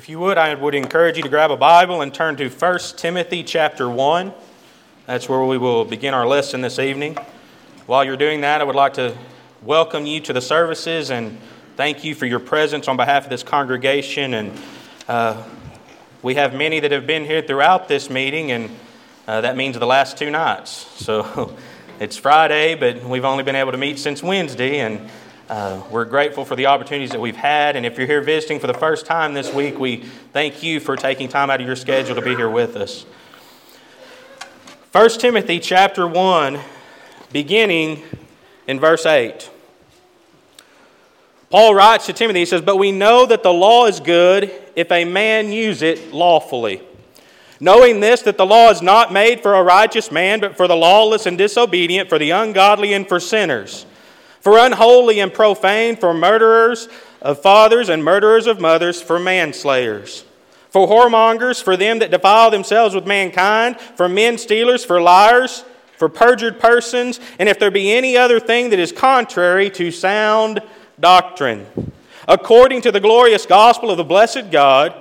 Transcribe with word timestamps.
If 0.00 0.08
you 0.08 0.18
would, 0.20 0.38
I 0.38 0.54
would 0.54 0.74
encourage 0.74 1.18
you 1.18 1.22
to 1.24 1.28
grab 1.28 1.50
a 1.50 1.58
Bible 1.58 2.00
and 2.00 2.14
turn 2.14 2.34
to 2.36 2.48
1 2.48 2.78
Timothy 2.96 3.44
chapter 3.44 3.86
1. 3.86 4.32
That's 5.04 5.28
where 5.28 5.44
we 5.44 5.58
will 5.58 5.84
begin 5.84 6.14
our 6.14 6.26
lesson 6.26 6.62
this 6.62 6.78
evening. 6.78 7.18
While 7.84 8.06
you're 8.06 8.16
doing 8.16 8.40
that, 8.40 8.62
I 8.62 8.64
would 8.64 8.74
like 8.74 8.94
to 8.94 9.14
welcome 9.60 10.06
you 10.06 10.20
to 10.20 10.32
the 10.32 10.40
services 10.40 11.10
and 11.10 11.38
thank 11.76 12.02
you 12.02 12.14
for 12.14 12.24
your 12.24 12.40
presence 12.40 12.88
on 12.88 12.96
behalf 12.96 13.24
of 13.24 13.28
this 13.28 13.42
congregation. 13.42 14.32
And 14.32 14.58
uh, 15.06 15.44
we 16.22 16.34
have 16.36 16.54
many 16.54 16.80
that 16.80 16.92
have 16.92 17.06
been 17.06 17.26
here 17.26 17.42
throughout 17.42 17.86
this 17.86 18.08
meeting, 18.08 18.52
and 18.52 18.70
uh, 19.28 19.42
that 19.42 19.54
means 19.54 19.78
the 19.78 19.86
last 19.86 20.16
two 20.16 20.30
nights. 20.30 20.70
So 20.70 21.58
it's 22.00 22.16
Friday, 22.16 22.74
but 22.74 23.04
we've 23.04 23.26
only 23.26 23.44
been 23.44 23.54
able 23.54 23.72
to 23.72 23.78
meet 23.78 23.98
since 23.98 24.22
Wednesday, 24.22 24.78
and 24.78 25.10
uh, 25.50 25.82
we're 25.90 26.04
grateful 26.04 26.44
for 26.44 26.54
the 26.54 26.66
opportunities 26.66 27.10
that 27.10 27.20
we've 27.20 27.34
had. 27.34 27.74
And 27.74 27.84
if 27.84 27.98
you're 27.98 28.06
here 28.06 28.20
visiting 28.20 28.60
for 28.60 28.68
the 28.68 28.74
first 28.74 29.04
time 29.04 29.34
this 29.34 29.52
week, 29.52 29.80
we 29.80 29.96
thank 30.32 30.62
you 30.62 30.78
for 30.78 30.94
taking 30.94 31.26
time 31.26 31.50
out 31.50 31.60
of 31.60 31.66
your 31.66 31.74
schedule 31.74 32.14
to 32.14 32.22
be 32.22 32.36
here 32.36 32.48
with 32.48 32.76
us. 32.76 33.04
1 34.92 35.10
Timothy 35.18 35.58
chapter 35.58 36.06
1, 36.06 36.60
beginning 37.32 38.00
in 38.68 38.78
verse 38.78 39.04
8. 39.04 39.50
Paul 41.50 41.74
writes 41.74 42.06
to 42.06 42.12
Timothy, 42.12 42.38
he 42.38 42.46
says, 42.46 42.62
But 42.62 42.76
we 42.76 42.92
know 42.92 43.26
that 43.26 43.42
the 43.42 43.52
law 43.52 43.86
is 43.86 43.98
good 43.98 44.52
if 44.76 44.92
a 44.92 45.04
man 45.04 45.50
use 45.50 45.82
it 45.82 46.12
lawfully. 46.12 46.80
Knowing 47.58 47.98
this, 47.98 48.22
that 48.22 48.38
the 48.38 48.46
law 48.46 48.70
is 48.70 48.82
not 48.82 49.12
made 49.12 49.40
for 49.40 49.54
a 49.54 49.64
righteous 49.64 50.12
man, 50.12 50.38
but 50.38 50.56
for 50.56 50.68
the 50.68 50.76
lawless 50.76 51.26
and 51.26 51.36
disobedient, 51.36 52.08
for 52.08 52.20
the 52.20 52.30
ungodly 52.30 52.92
and 52.92 53.08
for 53.08 53.18
sinners 53.18 53.84
for 54.40 54.58
unholy 54.58 55.20
and 55.20 55.32
profane, 55.32 55.96
for 55.96 56.12
murderers 56.12 56.88
of 57.22 57.40
fathers 57.40 57.88
and 57.88 58.02
murderers 58.02 58.46
of 58.46 58.60
mothers, 58.60 59.00
for 59.00 59.18
manslayers, 59.18 60.24
for 60.70 60.88
whoremongers, 60.88 61.62
for 61.62 61.76
them 61.76 61.98
that 61.98 62.10
defile 62.10 62.50
themselves 62.50 62.94
with 62.94 63.06
mankind, 63.06 63.78
for 63.78 64.08
men 64.08 64.38
stealers, 64.38 64.84
for 64.84 65.00
liars, 65.00 65.64
for 65.96 66.08
perjured 66.08 66.58
persons, 66.58 67.20
and 67.38 67.48
if 67.48 67.58
there 67.58 67.70
be 67.70 67.92
any 67.92 68.16
other 68.16 68.40
thing 68.40 68.70
that 68.70 68.78
is 68.78 68.90
contrary 68.90 69.68
to 69.68 69.90
sound 69.90 70.60
doctrine, 70.98 71.66
according 72.26 72.80
to 72.80 72.90
the 72.90 73.00
glorious 73.00 73.44
gospel 73.44 73.90
of 73.90 73.98
the 73.98 74.04
blessed 74.04 74.50
God, 74.50 74.94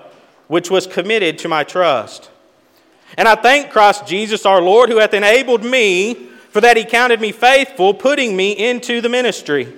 which 0.47 0.69
was 0.69 0.85
committed 0.87 1.37
to 1.37 1.47
my 1.47 1.63
trust. 1.63 2.29
And 3.17 3.27
I 3.27 3.35
thank 3.35 3.71
Christ 3.71 4.07
Jesus 4.07 4.45
our 4.45 4.61
Lord, 4.61 4.89
who 4.89 4.97
hath 4.97 5.13
enabled 5.13 5.63
me 5.63 6.28
for 6.49 6.61
that 6.61 6.77
he 6.77 6.83
counted 6.83 7.21
me 7.21 7.31
faithful, 7.31 7.93
putting 7.93 8.35
me 8.35 8.51
into 8.51 9.01
the 9.01 9.09
ministry, 9.09 9.71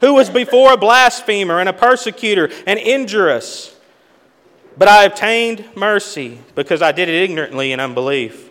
who 0.00 0.14
was 0.14 0.30
before 0.30 0.72
a 0.72 0.76
blasphemer 0.76 1.60
and 1.60 1.68
a 1.68 1.72
persecutor 1.72 2.50
and 2.66 2.78
injurious. 2.78 3.76
But 4.76 4.88
I 4.88 5.04
obtained 5.04 5.64
mercy 5.76 6.38
because 6.54 6.82
I 6.82 6.92
did 6.92 7.08
it 7.08 7.22
ignorantly 7.22 7.72
in 7.72 7.80
unbelief. 7.80 8.50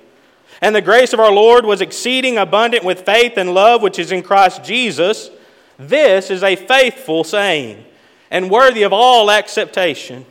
And 0.61 0.75
the 0.75 0.81
grace 0.81 1.14
of 1.14 1.19
our 1.19 1.31
Lord 1.31 1.66
was 1.66 1.81
exceeding 1.81 2.38
abundant 2.38 2.83
with 2.83 3.05
faith 3.05 3.33
and 3.38 3.53
love 3.53 3.81
which 3.81 3.97
is 3.97 4.11
in 4.11 4.22
Christ 4.22 4.64
Jesus. 4.64 5.31
This 5.80 6.30
is 6.30 6.44
a 6.44 6.55
faithful 6.55 7.23
saying 7.23 7.83
and 8.30 8.52
worthy 8.52 8.83
of 8.83 8.94
all 8.94 9.31
acceptation 9.31 10.25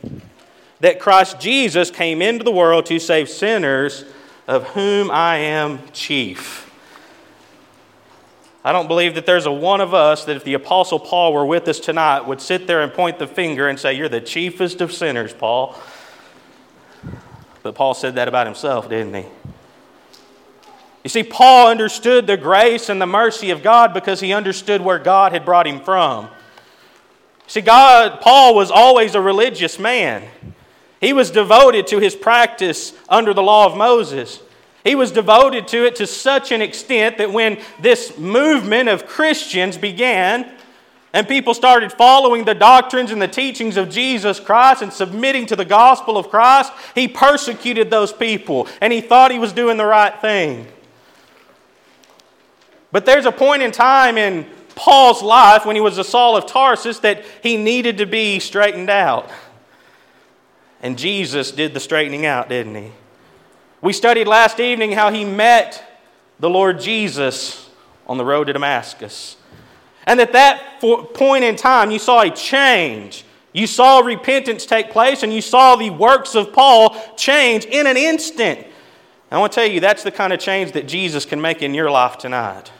that 0.79 0.99
Christ 0.99 1.39
Jesus 1.39 1.91
came 1.91 2.21
into 2.21 2.43
the 2.43 2.51
world 2.51 2.85
to 2.87 2.99
save 2.99 3.29
sinners, 3.29 4.05
of 4.47 4.69
whom 4.69 5.11
I 5.11 5.37
am 5.37 5.79
chief. 5.91 6.70
I 8.63 8.71
don't 8.71 8.87
believe 8.87 9.15
that 9.15 9.25
there's 9.25 9.47
a 9.47 9.51
one 9.51 9.81
of 9.81 9.93
us 9.93 10.25
that 10.25 10.35
if 10.35 10.43
the 10.43 10.53
Apostle 10.53 10.99
Paul 10.99 11.33
were 11.33 11.45
with 11.45 11.67
us 11.67 11.79
tonight 11.79 12.21
would 12.21 12.39
sit 12.39 12.67
there 12.67 12.81
and 12.81 12.93
point 12.93 13.17
the 13.17 13.25
finger 13.25 13.67
and 13.67 13.79
say, 13.79 13.93
You're 13.93 14.09
the 14.09 14.21
chiefest 14.21 14.81
of 14.81 14.91
sinners, 14.91 15.33
Paul. 15.33 15.75
But 17.63 17.75
Paul 17.75 17.93
said 17.93 18.15
that 18.15 18.27
about 18.27 18.45
himself, 18.45 18.89
didn't 18.89 19.13
he? 19.13 19.25
You 21.03 21.09
see, 21.09 21.23
Paul 21.23 21.69
understood 21.69 22.27
the 22.27 22.37
grace 22.37 22.89
and 22.89 23.01
the 23.01 23.07
mercy 23.07 23.49
of 23.49 23.63
God 23.63 23.93
because 23.93 24.19
he 24.19 24.33
understood 24.33 24.81
where 24.81 24.99
God 24.99 25.31
had 25.31 25.45
brought 25.45 25.65
him 25.65 25.79
from. 25.81 26.29
See, 27.47 27.61
God, 27.61 28.21
Paul 28.21 28.55
was 28.55 28.69
always 28.69 29.15
a 29.15 29.21
religious 29.21 29.79
man. 29.79 30.27
He 30.99 31.13
was 31.13 31.31
devoted 31.31 31.87
to 31.87 31.99
his 31.99 32.15
practice 32.15 32.93
under 33.09 33.33
the 33.33 33.41
law 33.41 33.65
of 33.65 33.75
Moses. 33.75 34.39
He 34.83 34.95
was 34.95 35.11
devoted 35.11 35.67
to 35.69 35.85
it 35.85 35.95
to 35.97 36.07
such 36.07 36.51
an 36.51 36.61
extent 36.61 37.17
that 37.19 37.31
when 37.31 37.59
this 37.79 38.17
movement 38.17 38.89
of 38.89 39.05
Christians 39.05 39.77
began, 39.77 40.51
and 41.13 41.27
people 41.27 41.53
started 41.53 41.91
following 41.91 42.45
the 42.45 42.55
doctrines 42.55 43.11
and 43.11 43.21
the 43.21 43.27
teachings 43.27 43.75
of 43.75 43.89
Jesus 43.89 44.39
Christ 44.39 44.81
and 44.81 44.93
submitting 44.93 45.45
to 45.47 45.55
the 45.55 45.65
gospel 45.65 46.17
of 46.17 46.29
Christ, 46.29 46.71
he 46.95 47.07
persecuted 47.07 47.89
those 47.89 48.13
people 48.13 48.67
and 48.79 48.93
he 48.93 49.01
thought 49.01 49.31
he 49.31 49.39
was 49.39 49.51
doing 49.51 49.77
the 49.77 49.85
right 49.85 50.19
thing. 50.21 50.67
But 52.91 53.05
there's 53.05 53.25
a 53.25 53.31
point 53.31 53.61
in 53.61 53.71
time 53.71 54.17
in 54.17 54.45
Paul's 54.75 55.21
life 55.21 55.65
when 55.65 55.75
he 55.75 55.81
was 55.81 55.97
a 55.97 56.03
Saul 56.03 56.37
of 56.37 56.45
Tarsus 56.45 56.99
that 56.99 57.23
he 57.43 57.57
needed 57.57 57.97
to 57.97 58.05
be 58.05 58.39
straightened 58.39 58.89
out. 58.89 59.29
And 60.81 60.97
Jesus 60.97 61.51
did 61.51 61.73
the 61.73 61.79
straightening 61.79 62.25
out, 62.25 62.49
didn't 62.49 62.75
he? 62.75 62.91
We 63.81 63.93
studied 63.93 64.27
last 64.27 64.59
evening 64.59 64.91
how 64.91 65.11
he 65.11 65.25
met 65.25 65.83
the 66.39 66.49
Lord 66.49 66.79
Jesus 66.79 67.67
on 68.05 68.19
the 68.19 68.25
road 68.25 68.45
to 68.45 68.53
Damascus. 68.53 69.37
And 70.05 70.21
at 70.21 70.33
that 70.33 70.79
point 70.79 71.43
in 71.43 71.55
time, 71.55 71.89
you 71.89 71.97
saw 71.97 72.21
a 72.21 72.29
change. 72.29 73.25
You 73.53 73.65
saw 73.65 73.99
repentance 73.99 74.67
take 74.67 74.91
place, 74.91 75.23
and 75.23 75.33
you 75.33 75.41
saw 75.41 75.75
the 75.75 75.89
works 75.89 76.35
of 76.35 76.53
Paul 76.53 76.95
change 77.15 77.65
in 77.65 77.87
an 77.87 77.97
instant. 77.97 78.67
I 79.31 79.39
want 79.39 79.51
to 79.53 79.61
tell 79.61 79.69
you, 79.69 79.79
that's 79.79 80.03
the 80.03 80.11
kind 80.11 80.31
of 80.31 80.39
change 80.39 80.73
that 80.73 80.87
Jesus 80.87 81.25
can 81.25 81.41
make 81.41 81.61
in 81.61 81.73
your 81.73 81.89
life 81.89 82.17
tonight. 82.17 82.71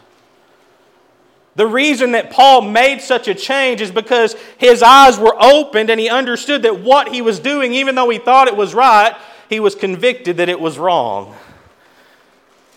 The 1.56 1.66
reason 1.68 2.12
that 2.12 2.30
Paul 2.32 2.62
made 2.62 3.02
such 3.02 3.28
a 3.28 3.34
change 3.34 3.82
is 3.82 3.92
because 3.92 4.36
his 4.58 4.84
eyes 4.84 5.18
were 5.18 5.36
opened 5.40 5.90
and 5.90 6.00
he 6.00 6.10
understood 6.10 6.64
that 6.64 6.80
what 6.82 7.10
he 7.10 7.22
was 7.22 7.40
doing, 7.40 7.74
even 7.74 7.96
though 7.96 8.10
he 8.10 8.20
thought 8.20 8.48
it 8.48 8.56
was 8.56 8.74
right, 8.74 9.16
he 9.52 9.60
was 9.60 9.76
convicted 9.76 10.38
that 10.38 10.48
it 10.48 10.62
was 10.62 10.80
wrong. 10.80 11.36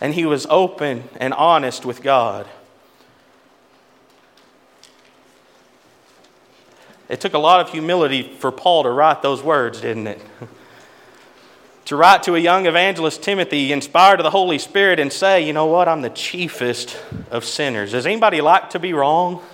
And 0.00 0.12
he 0.12 0.26
was 0.26 0.44
open 0.50 1.04
and 1.18 1.32
honest 1.32 1.86
with 1.86 2.02
God. 2.02 2.48
It 7.08 7.20
took 7.20 7.32
a 7.32 7.38
lot 7.38 7.60
of 7.60 7.70
humility 7.70 8.24
for 8.40 8.50
Paul 8.50 8.82
to 8.82 8.90
write 8.90 9.22
those 9.22 9.40
words, 9.40 9.82
didn't 9.82 10.08
it? 10.08 10.20
to 11.84 11.94
write 11.94 12.24
to 12.24 12.34
a 12.34 12.40
young 12.40 12.66
evangelist, 12.66 13.22
Timothy, 13.22 13.70
inspired 13.70 14.18
of 14.18 14.24
the 14.24 14.30
Holy 14.30 14.58
Spirit, 14.58 14.98
and 14.98 15.12
say, 15.12 15.46
you 15.46 15.52
know 15.52 15.66
what, 15.66 15.86
I'm 15.86 16.02
the 16.02 16.10
chiefest 16.10 17.00
of 17.30 17.44
sinners. 17.44 17.92
Does 17.92 18.04
anybody 18.04 18.40
like 18.40 18.70
to 18.70 18.80
be 18.80 18.92
wrong? 18.94 19.44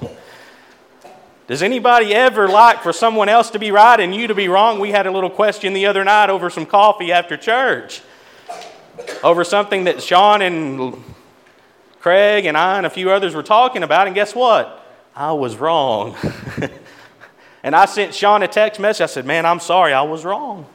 Does 1.50 1.64
anybody 1.64 2.14
ever 2.14 2.46
like 2.46 2.80
for 2.80 2.92
someone 2.92 3.28
else 3.28 3.50
to 3.50 3.58
be 3.58 3.72
right 3.72 3.98
and 3.98 4.14
you 4.14 4.28
to 4.28 4.36
be 4.36 4.46
wrong? 4.46 4.78
We 4.78 4.92
had 4.92 5.08
a 5.08 5.10
little 5.10 5.28
question 5.28 5.72
the 5.72 5.86
other 5.86 6.04
night 6.04 6.30
over 6.30 6.48
some 6.48 6.64
coffee 6.64 7.10
after 7.10 7.36
church, 7.36 8.02
over 9.24 9.42
something 9.42 9.82
that 9.82 10.00
Sean 10.00 10.42
and 10.42 11.02
Craig 11.98 12.46
and 12.46 12.56
I 12.56 12.76
and 12.76 12.86
a 12.86 12.90
few 12.90 13.10
others 13.10 13.34
were 13.34 13.42
talking 13.42 13.82
about, 13.82 14.06
and 14.06 14.14
guess 14.14 14.32
what? 14.32 14.80
I 15.16 15.32
was 15.32 15.56
wrong. 15.56 16.14
and 17.64 17.74
I 17.74 17.86
sent 17.86 18.14
Sean 18.14 18.44
a 18.44 18.48
text 18.48 18.78
message. 18.78 19.02
I 19.02 19.06
said, 19.06 19.26
Man, 19.26 19.44
I'm 19.44 19.58
sorry, 19.58 19.92
I 19.92 20.02
was 20.02 20.24
wrong. 20.24 20.66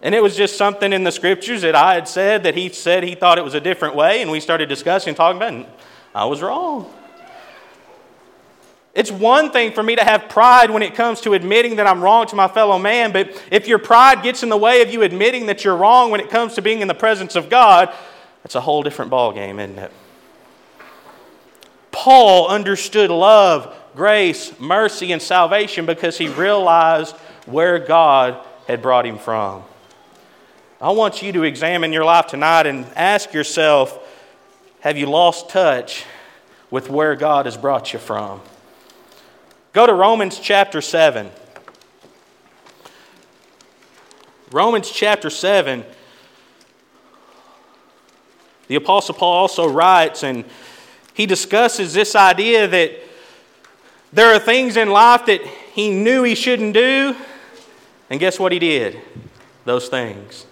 And 0.00 0.14
it 0.14 0.22
was 0.22 0.38
just 0.38 0.56
something 0.56 0.90
in 0.90 1.04
the 1.04 1.12
scriptures 1.12 1.60
that 1.60 1.74
I 1.74 1.92
had 1.92 2.08
said 2.08 2.44
that 2.44 2.54
he 2.54 2.70
said 2.70 3.02
he 3.02 3.14
thought 3.14 3.36
it 3.36 3.44
was 3.44 3.52
a 3.52 3.60
different 3.60 3.94
way, 3.94 4.22
and 4.22 4.30
we 4.30 4.40
started 4.40 4.70
discussing, 4.70 5.14
talking 5.14 5.36
about 5.36 5.52
it, 5.52 5.56
and 5.56 5.66
I 6.14 6.24
was 6.24 6.40
wrong. 6.40 6.90
It's 8.92 9.10
one 9.10 9.52
thing 9.52 9.72
for 9.72 9.82
me 9.82 9.94
to 9.96 10.04
have 10.04 10.28
pride 10.28 10.70
when 10.70 10.82
it 10.82 10.94
comes 10.94 11.20
to 11.20 11.34
admitting 11.34 11.76
that 11.76 11.86
I'm 11.86 12.02
wrong 12.02 12.26
to 12.26 12.36
my 12.36 12.48
fellow 12.48 12.78
man, 12.78 13.12
but 13.12 13.40
if 13.50 13.68
your 13.68 13.78
pride 13.78 14.22
gets 14.22 14.42
in 14.42 14.48
the 14.48 14.56
way 14.56 14.82
of 14.82 14.92
you 14.92 15.02
admitting 15.02 15.46
that 15.46 15.64
you're 15.64 15.76
wrong 15.76 16.10
when 16.10 16.20
it 16.20 16.28
comes 16.28 16.54
to 16.54 16.62
being 16.62 16.80
in 16.80 16.88
the 16.88 16.94
presence 16.94 17.36
of 17.36 17.48
God, 17.48 17.94
that's 18.42 18.56
a 18.56 18.60
whole 18.60 18.82
different 18.82 19.10
ballgame, 19.10 19.60
isn't 19.60 19.78
it? 19.78 19.92
Paul 21.92 22.48
understood 22.48 23.10
love, 23.10 23.76
grace, 23.94 24.58
mercy, 24.58 25.12
and 25.12 25.22
salvation 25.22 25.86
because 25.86 26.18
he 26.18 26.28
realized 26.28 27.14
where 27.46 27.78
God 27.78 28.44
had 28.66 28.82
brought 28.82 29.06
him 29.06 29.18
from. 29.18 29.62
I 30.80 30.90
want 30.92 31.22
you 31.22 31.32
to 31.32 31.42
examine 31.42 31.92
your 31.92 32.04
life 32.04 32.28
tonight 32.28 32.66
and 32.66 32.86
ask 32.96 33.32
yourself 33.32 33.98
have 34.80 34.96
you 34.96 35.06
lost 35.06 35.50
touch 35.50 36.06
with 36.70 36.88
where 36.88 37.14
God 37.14 37.44
has 37.44 37.56
brought 37.56 37.92
you 37.92 37.98
from? 37.98 38.40
Go 39.72 39.86
to 39.86 39.94
Romans 39.94 40.38
chapter 40.40 40.80
7. 40.80 41.30
Romans 44.50 44.90
chapter 44.90 45.30
7. 45.30 45.84
The 48.66 48.74
Apostle 48.74 49.14
Paul 49.14 49.32
also 49.32 49.68
writes, 49.68 50.24
and 50.24 50.44
he 51.14 51.26
discusses 51.26 51.94
this 51.94 52.16
idea 52.16 52.66
that 52.66 52.92
there 54.12 54.34
are 54.34 54.40
things 54.40 54.76
in 54.76 54.90
life 54.90 55.26
that 55.26 55.40
he 55.40 55.90
knew 55.90 56.24
he 56.24 56.34
shouldn't 56.34 56.74
do, 56.74 57.14
And 58.08 58.18
guess 58.18 58.40
what 58.40 58.50
he 58.50 58.58
did? 58.58 59.00
Those 59.64 59.88
things. 59.88 60.46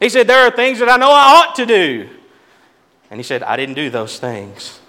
He 0.00 0.08
said, 0.08 0.26
There 0.26 0.44
are 0.44 0.50
things 0.50 0.80
that 0.80 0.88
I 0.88 0.96
know 0.96 1.10
I 1.10 1.46
ought 1.46 1.54
to 1.56 1.66
do. 1.66 2.08
And 3.08 3.20
he 3.20 3.22
said, 3.22 3.44
I 3.44 3.56
didn't 3.56 3.76
do 3.76 3.88
those 3.88 4.18
things. 4.18 4.80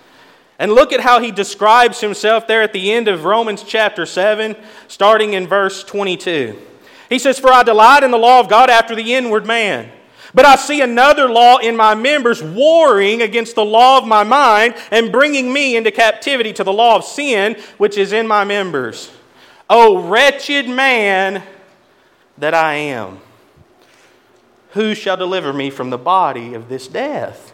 And 0.58 0.72
look 0.72 0.94
at 0.94 1.02
how 1.02 1.20
he 1.20 1.32
describes 1.32 2.00
himself 2.00 2.48
there 2.48 2.62
at 2.62 2.72
the 2.72 2.92
end 2.92 3.08
of 3.08 3.26
Romans 3.26 3.64
chapter 3.64 4.06
7, 4.06 4.56
starting 4.88 5.34
in 5.34 5.48
verse 5.48 5.84
22. 5.84 6.60
He 7.10 7.20
says, 7.20 7.40
For 7.40 7.52
I 7.52 7.64
delight 7.64 8.04
in 8.04 8.12
the 8.12 8.18
law 8.18 8.40
of 8.40 8.50
God 8.50 8.70
after 8.70 8.96
the 8.96 9.14
inward 9.14 9.46
man. 9.46 9.92
But 10.34 10.46
I 10.46 10.58
see 10.58 10.82
another 10.82 11.30
law 11.30 11.58
in 11.58 11.78
my 11.78 11.96
members 11.96 12.44
warring 12.44 13.22
against 13.22 13.56
the 13.56 13.64
law 13.64 13.98
of 13.98 14.06
my 14.06 14.24
mind 14.24 14.76
and 14.92 15.12
bringing 15.12 15.52
me 15.52 15.78
into 15.78 15.92
captivity 15.92 16.52
to 16.54 16.64
the 16.64 16.74
law 16.74 16.98
of 16.98 17.06
sin 17.06 17.56
which 17.78 17.98
is 17.98 18.12
in 18.12 18.28
my 18.28 18.44
members. 18.44 19.12
O 19.70 20.08
wretched 20.08 20.68
man 20.68 21.42
that 22.38 22.54
I 22.54 22.74
am, 22.74 23.22
who 24.72 24.94
shall 24.94 25.16
deliver 25.16 25.54
me 25.54 25.70
from 25.70 25.90
the 25.90 25.98
body 25.98 26.54
of 26.54 26.68
this 26.68 26.88
death? 26.90 27.54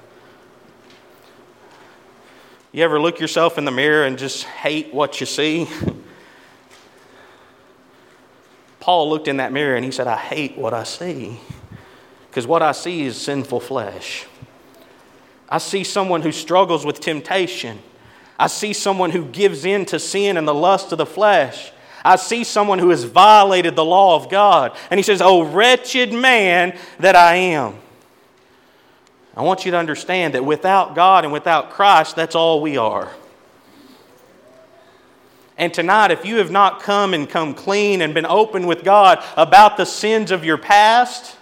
You 2.74 2.84
ever 2.84 3.02
look 3.02 3.20
yourself 3.20 3.58
in 3.58 3.66
the 3.66 3.72
mirror 3.72 4.06
and 4.06 4.18
just 4.18 4.46
hate 4.46 4.94
what 4.94 5.20
you 5.20 5.26
see? 5.26 5.68
Paul 8.80 9.10
looked 9.10 9.28
in 9.28 9.38
that 9.38 9.52
mirror 9.52 9.76
and 9.76 9.84
he 9.84 9.92
said, 9.92 10.08
I 10.08 10.18
hate 10.18 10.58
what 10.58 10.74
I 10.74 10.84
see. 10.84 11.40
Because 12.30 12.48
what 12.48 12.62
I 12.62 12.72
see 12.72 13.04
is 13.04 13.18
sinful 13.18 13.60
flesh. 13.60 14.26
I 15.50 15.58
see 15.58 15.84
someone 15.84 16.22
who 16.22 16.32
struggles 16.32 16.86
with 16.86 17.02
temptation. 17.02 17.80
I 18.40 18.48
see 18.48 18.72
someone 18.72 19.12
who 19.12 19.26
gives 19.26 19.66
in 19.66 19.86
to 19.88 20.00
sin 20.00 20.38
and 20.38 20.48
the 20.48 20.54
lust 20.54 20.94
of 20.94 20.98
the 20.98 21.06
flesh. 21.06 21.74
I 22.06 22.16
see 22.16 22.46
someone 22.46 22.80
who 22.80 22.90
has 22.90 23.04
violated 23.04 23.76
the 23.76 23.86
law 23.86 24.16
of 24.16 24.30
God. 24.30 24.76
And 24.90 24.98
he 24.98 25.04
says, 25.04 25.22
Oh, 25.22 25.44
wretched 25.44 26.14
man 26.14 26.78
that 27.00 27.18
I 27.18 27.36
am. 27.36 27.76
I 29.36 29.44
want 29.44 29.66
you 29.66 29.72
to 29.72 29.78
understand 29.78 30.34
that 30.34 30.44
without 30.44 30.94
God 30.94 31.24
and 31.24 31.32
without 31.32 31.72
Christ, 31.72 32.16
that's 32.16 32.36
all 32.36 32.62
we 32.62 32.78
are. 32.78 33.12
And 35.58 35.74
tonight, 35.74 36.12
if 36.12 36.26
you 36.26 36.38
have 36.38 36.52
not 36.52 36.82
come 36.82 37.14
and 37.14 37.30
come 37.30 37.54
clean 37.54 38.02
and 38.02 38.14
been 38.14 38.26
open 38.26 38.66
with 38.66 38.84
God 38.84 39.24
about 39.38 39.78
the 39.78 39.86
sins 39.86 40.32
of 40.32 40.44
your 40.44 40.58
past, 40.58 41.38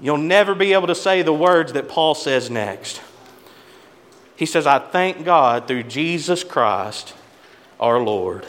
you'll 0.00 0.18
never 0.18 0.54
be 0.54 0.72
able 0.72 0.88
to 0.88 0.94
say 0.94 1.22
the 1.22 1.32
words 1.32 1.72
that 1.74 1.88
Paul 1.88 2.14
says 2.14 2.50
next. 2.50 3.00
He 4.34 4.44
says, 4.44 4.66
I 4.66 4.78
thank 4.78 5.24
God 5.24 5.66
through 5.66 5.84
Jesus 5.84 6.44
Christ 6.44 7.14
our 7.80 8.00
Lord. 8.00 8.46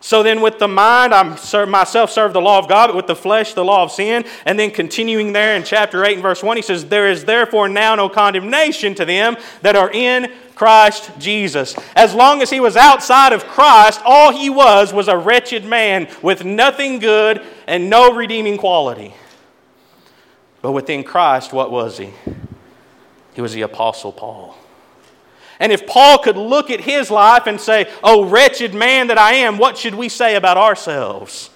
So 0.00 0.22
then, 0.22 0.40
with 0.40 0.60
the 0.60 0.68
mind, 0.68 1.12
I 1.12 1.64
myself 1.64 2.10
serve 2.10 2.32
the 2.32 2.40
law 2.40 2.58
of 2.58 2.68
God, 2.68 2.88
but 2.88 2.96
with 2.96 3.08
the 3.08 3.16
flesh, 3.16 3.54
the 3.54 3.64
law 3.64 3.82
of 3.82 3.90
sin. 3.90 4.24
And 4.46 4.58
then, 4.58 4.70
continuing 4.70 5.32
there 5.32 5.56
in 5.56 5.64
chapter 5.64 6.04
8 6.04 6.14
and 6.14 6.22
verse 6.22 6.42
1, 6.42 6.56
he 6.56 6.62
says, 6.62 6.86
There 6.86 7.10
is 7.10 7.24
therefore 7.24 7.68
now 7.68 7.96
no 7.96 8.08
condemnation 8.08 8.94
to 8.94 9.04
them 9.04 9.36
that 9.62 9.74
are 9.74 9.90
in 9.90 10.32
Christ 10.54 11.10
Jesus. 11.18 11.74
As 11.96 12.14
long 12.14 12.42
as 12.42 12.50
he 12.50 12.60
was 12.60 12.76
outside 12.76 13.32
of 13.32 13.44
Christ, 13.44 14.00
all 14.04 14.32
he 14.32 14.50
was 14.50 14.92
was 14.92 15.08
a 15.08 15.18
wretched 15.18 15.64
man 15.64 16.08
with 16.22 16.44
nothing 16.44 17.00
good 17.00 17.44
and 17.66 17.90
no 17.90 18.14
redeeming 18.14 18.56
quality. 18.56 19.14
But 20.62 20.72
within 20.72 21.02
Christ, 21.02 21.52
what 21.52 21.70
was 21.70 21.98
he? 21.98 22.12
He 23.34 23.40
was 23.40 23.52
the 23.52 23.62
Apostle 23.62 24.12
Paul. 24.12 24.56
And 25.60 25.72
if 25.72 25.86
Paul 25.86 26.18
could 26.18 26.36
look 26.36 26.70
at 26.70 26.80
his 26.80 27.10
life 27.10 27.46
and 27.46 27.60
say, 27.60 27.90
Oh, 28.02 28.24
wretched 28.24 28.74
man 28.74 29.08
that 29.08 29.18
I 29.18 29.34
am, 29.34 29.58
what 29.58 29.76
should 29.76 29.94
we 29.94 30.08
say 30.08 30.36
about 30.36 30.56
ourselves? 30.56 31.50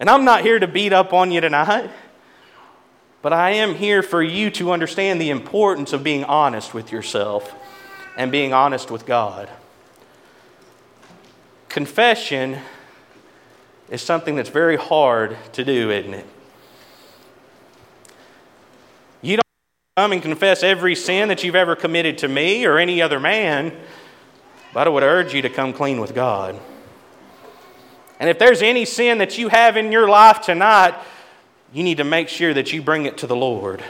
And 0.00 0.10
I'm 0.10 0.24
not 0.24 0.42
here 0.42 0.58
to 0.58 0.66
beat 0.66 0.92
up 0.92 1.12
on 1.12 1.30
you 1.30 1.40
tonight, 1.40 1.90
but 3.22 3.32
I 3.32 3.50
am 3.50 3.74
here 3.74 4.02
for 4.02 4.22
you 4.22 4.50
to 4.52 4.72
understand 4.72 5.20
the 5.20 5.30
importance 5.30 5.92
of 5.92 6.02
being 6.02 6.24
honest 6.24 6.74
with 6.74 6.92
yourself 6.92 7.54
and 8.16 8.32
being 8.32 8.52
honest 8.52 8.90
with 8.90 9.06
God. 9.06 9.48
Confession 11.68 12.58
is 13.88 14.02
something 14.02 14.34
that's 14.34 14.50
very 14.50 14.76
hard 14.76 15.36
to 15.52 15.64
do, 15.64 15.90
isn't 15.90 16.14
it? 16.14 16.26
Come 19.98 20.12
and 20.12 20.20
confess 20.20 20.62
every 20.62 20.94
sin 20.94 21.28
that 21.28 21.42
you've 21.42 21.54
ever 21.54 21.74
committed 21.74 22.18
to 22.18 22.28
me 22.28 22.66
or 22.66 22.76
any 22.76 23.00
other 23.00 23.18
man, 23.18 23.74
but 24.74 24.86
I 24.86 24.90
would 24.90 25.02
urge 25.02 25.32
you 25.32 25.40
to 25.40 25.48
come 25.48 25.72
clean 25.72 26.02
with 26.02 26.14
God. 26.14 26.60
And 28.20 28.28
if 28.28 28.38
there's 28.38 28.60
any 28.60 28.84
sin 28.84 29.16
that 29.18 29.38
you 29.38 29.48
have 29.48 29.78
in 29.78 29.90
your 29.90 30.06
life 30.06 30.42
tonight, 30.42 30.94
you 31.72 31.82
need 31.82 31.96
to 31.96 32.04
make 32.04 32.28
sure 32.28 32.52
that 32.52 32.74
you 32.74 32.82
bring 32.82 33.06
it 33.06 33.16
to 33.16 33.26
the 33.26 33.34
Lord. 33.34 33.82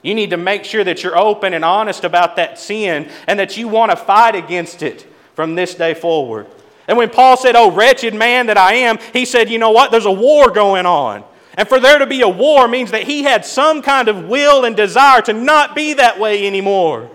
You 0.00 0.14
need 0.14 0.30
to 0.30 0.38
make 0.38 0.64
sure 0.64 0.82
that 0.82 1.02
you're 1.02 1.18
open 1.18 1.52
and 1.52 1.62
honest 1.62 2.04
about 2.04 2.36
that 2.36 2.58
sin 2.58 3.10
and 3.26 3.38
that 3.38 3.58
you 3.58 3.68
want 3.68 3.90
to 3.90 3.98
fight 3.98 4.34
against 4.34 4.82
it 4.82 5.06
from 5.34 5.56
this 5.56 5.74
day 5.74 5.92
forward. 5.92 6.46
And 6.88 6.96
when 6.96 7.10
Paul 7.10 7.36
said, 7.36 7.54
Oh, 7.54 7.70
wretched 7.70 8.14
man 8.14 8.46
that 8.46 8.56
I 8.56 8.76
am, 8.76 8.96
he 9.12 9.26
said, 9.26 9.50
You 9.50 9.58
know 9.58 9.72
what? 9.72 9.90
There's 9.90 10.06
a 10.06 10.10
war 10.10 10.50
going 10.50 10.86
on. 10.86 11.22
And 11.56 11.68
for 11.68 11.78
there 11.78 11.98
to 11.98 12.06
be 12.06 12.22
a 12.22 12.28
war 12.28 12.66
means 12.66 12.90
that 12.92 13.04
he 13.04 13.22
had 13.22 13.44
some 13.44 13.82
kind 13.82 14.08
of 14.08 14.24
will 14.26 14.64
and 14.64 14.76
desire 14.76 15.20
to 15.22 15.32
not 15.32 15.74
be 15.74 15.94
that 15.94 16.18
way 16.18 16.46
anymore. 16.46 17.10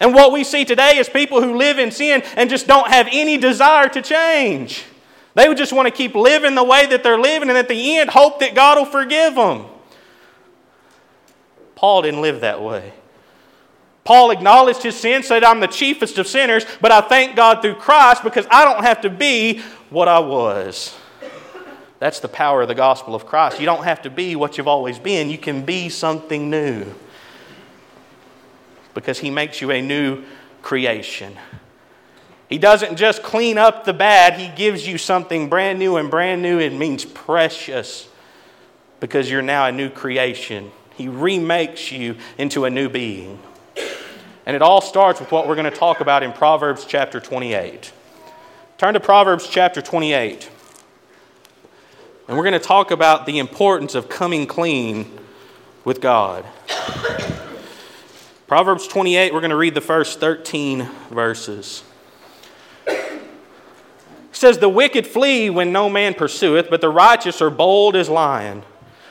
And 0.00 0.12
what 0.12 0.32
we 0.32 0.42
see 0.42 0.64
today 0.64 0.98
is 0.98 1.08
people 1.08 1.42
who 1.42 1.56
live 1.56 1.78
in 1.78 1.90
sin 1.90 2.22
and 2.36 2.50
just 2.50 2.66
don't 2.66 2.88
have 2.88 3.08
any 3.12 3.38
desire 3.38 3.88
to 3.90 4.02
change. 4.02 4.84
They 5.34 5.48
would 5.48 5.56
just 5.56 5.72
want 5.72 5.86
to 5.86 5.92
keep 5.92 6.14
living 6.14 6.54
the 6.54 6.64
way 6.64 6.86
that 6.86 7.02
they're 7.02 7.18
living 7.18 7.48
and 7.48 7.58
at 7.58 7.68
the 7.68 7.98
end 7.98 8.10
hope 8.10 8.40
that 8.40 8.54
God 8.54 8.78
will 8.78 8.86
forgive 8.86 9.36
them. 9.36 9.66
Paul 11.74 12.02
didn't 12.02 12.22
live 12.22 12.40
that 12.40 12.62
way. 12.62 12.92
Paul 14.04 14.30
acknowledged 14.30 14.82
his 14.82 14.96
sin, 14.96 15.22
said, 15.22 15.42
I'm 15.42 15.60
the 15.60 15.66
chiefest 15.66 16.18
of 16.18 16.26
sinners, 16.26 16.66
but 16.80 16.92
I 16.92 17.00
thank 17.00 17.36
God 17.36 17.62
through 17.62 17.76
Christ 17.76 18.22
because 18.22 18.46
I 18.50 18.64
don't 18.64 18.84
have 18.84 19.00
to 19.00 19.10
be 19.10 19.60
what 19.90 20.08
I 20.08 20.18
was. 20.18 20.94
That's 21.98 22.20
the 22.20 22.28
power 22.28 22.62
of 22.62 22.68
the 22.68 22.74
gospel 22.74 23.14
of 23.14 23.26
Christ. 23.26 23.60
You 23.60 23.66
don't 23.66 23.84
have 23.84 24.02
to 24.02 24.10
be 24.10 24.36
what 24.36 24.58
you've 24.58 24.68
always 24.68 24.98
been, 24.98 25.30
you 25.30 25.38
can 25.38 25.64
be 25.64 25.88
something 25.88 26.50
new 26.50 26.92
because 28.94 29.18
He 29.18 29.30
makes 29.30 29.60
you 29.60 29.70
a 29.70 29.82
new 29.82 30.22
creation. 30.62 31.36
He 32.48 32.58
doesn't 32.58 32.96
just 32.96 33.22
clean 33.22 33.58
up 33.58 33.84
the 33.84 33.92
bad, 33.92 34.38
He 34.38 34.48
gives 34.54 34.86
you 34.86 34.98
something 34.98 35.48
brand 35.48 35.78
new, 35.78 35.96
and 35.96 36.10
brand 36.10 36.42
new 36.42 36.58
it 36.60 36.72
means 36.72 37.04
precious 37.04 38.08
because 39.00 39.30
you're 39.30 39.42
now 39.42 39.66
a 39.66 39.72
new 39.72 39.90
creation. 39.90 40.70
He 40.96 41.08
remakes 41.08 41.90
you 41.90 42.16
into 42.38 42.64
a 42.64 42.70
new 42.70 42.88
being. 42.88 43.40
And 44.46 44.54
it 44.54 44.62
all 44.62 44.80
starts 44.80 45.20
with 45.20 45.32
what 45.32 45.48
we're 45.48 45.56
going 45.56 45.70
to 45.70 45.76
talk 45.76 46.00
about 46.00 46.22
in 46.22 46.32
Proverbs 46.32 46.84
chapter 46.84 47.18
28. 47.18 47.92
Turn 48.78 48.94
to 48.94 49.00
Proverbs 49.00 49.48
chapter 49.48 49.80
28. 49.80 50.50
And 52.26 52.38
we're 52.38 52.44
going 52.44 52.54
to 52.54 52.58
talk 52.58 52.90
about 52.90 53.26
the 53.26 53.38
importance 53.38 53.94
of 53.94 54.08
coming 54.08 54.46
clean 54.46 55.18
with 55.84 56.00
God. 56.00 56.46
Proverbs 58.46 58.88
28, 58.88 59.34
we're 59.34 59.40
going 59.40 59.50
to 59.50 59.56
read 59.56 59.74
the 59.74 59.82
first 59.82 60.20
13 60.20 60.88
verses. 61.10 61.82
It 62.86 63.20
says, 64.32 64.56
The 64.56 64.70
wicked 64.70 65.06
flee 65.06 65.50
when 65.50 65.70
no 65.70 65.90
man 65.90 66.14
pursueth, 66.14 66.70
but 66.70 66.80
the 66.80 66.88
righteous 66.88 67.42
are 67.42 67.50
bold 67.50 67.94
as 67.94 68.08
lion. 68.08 68.62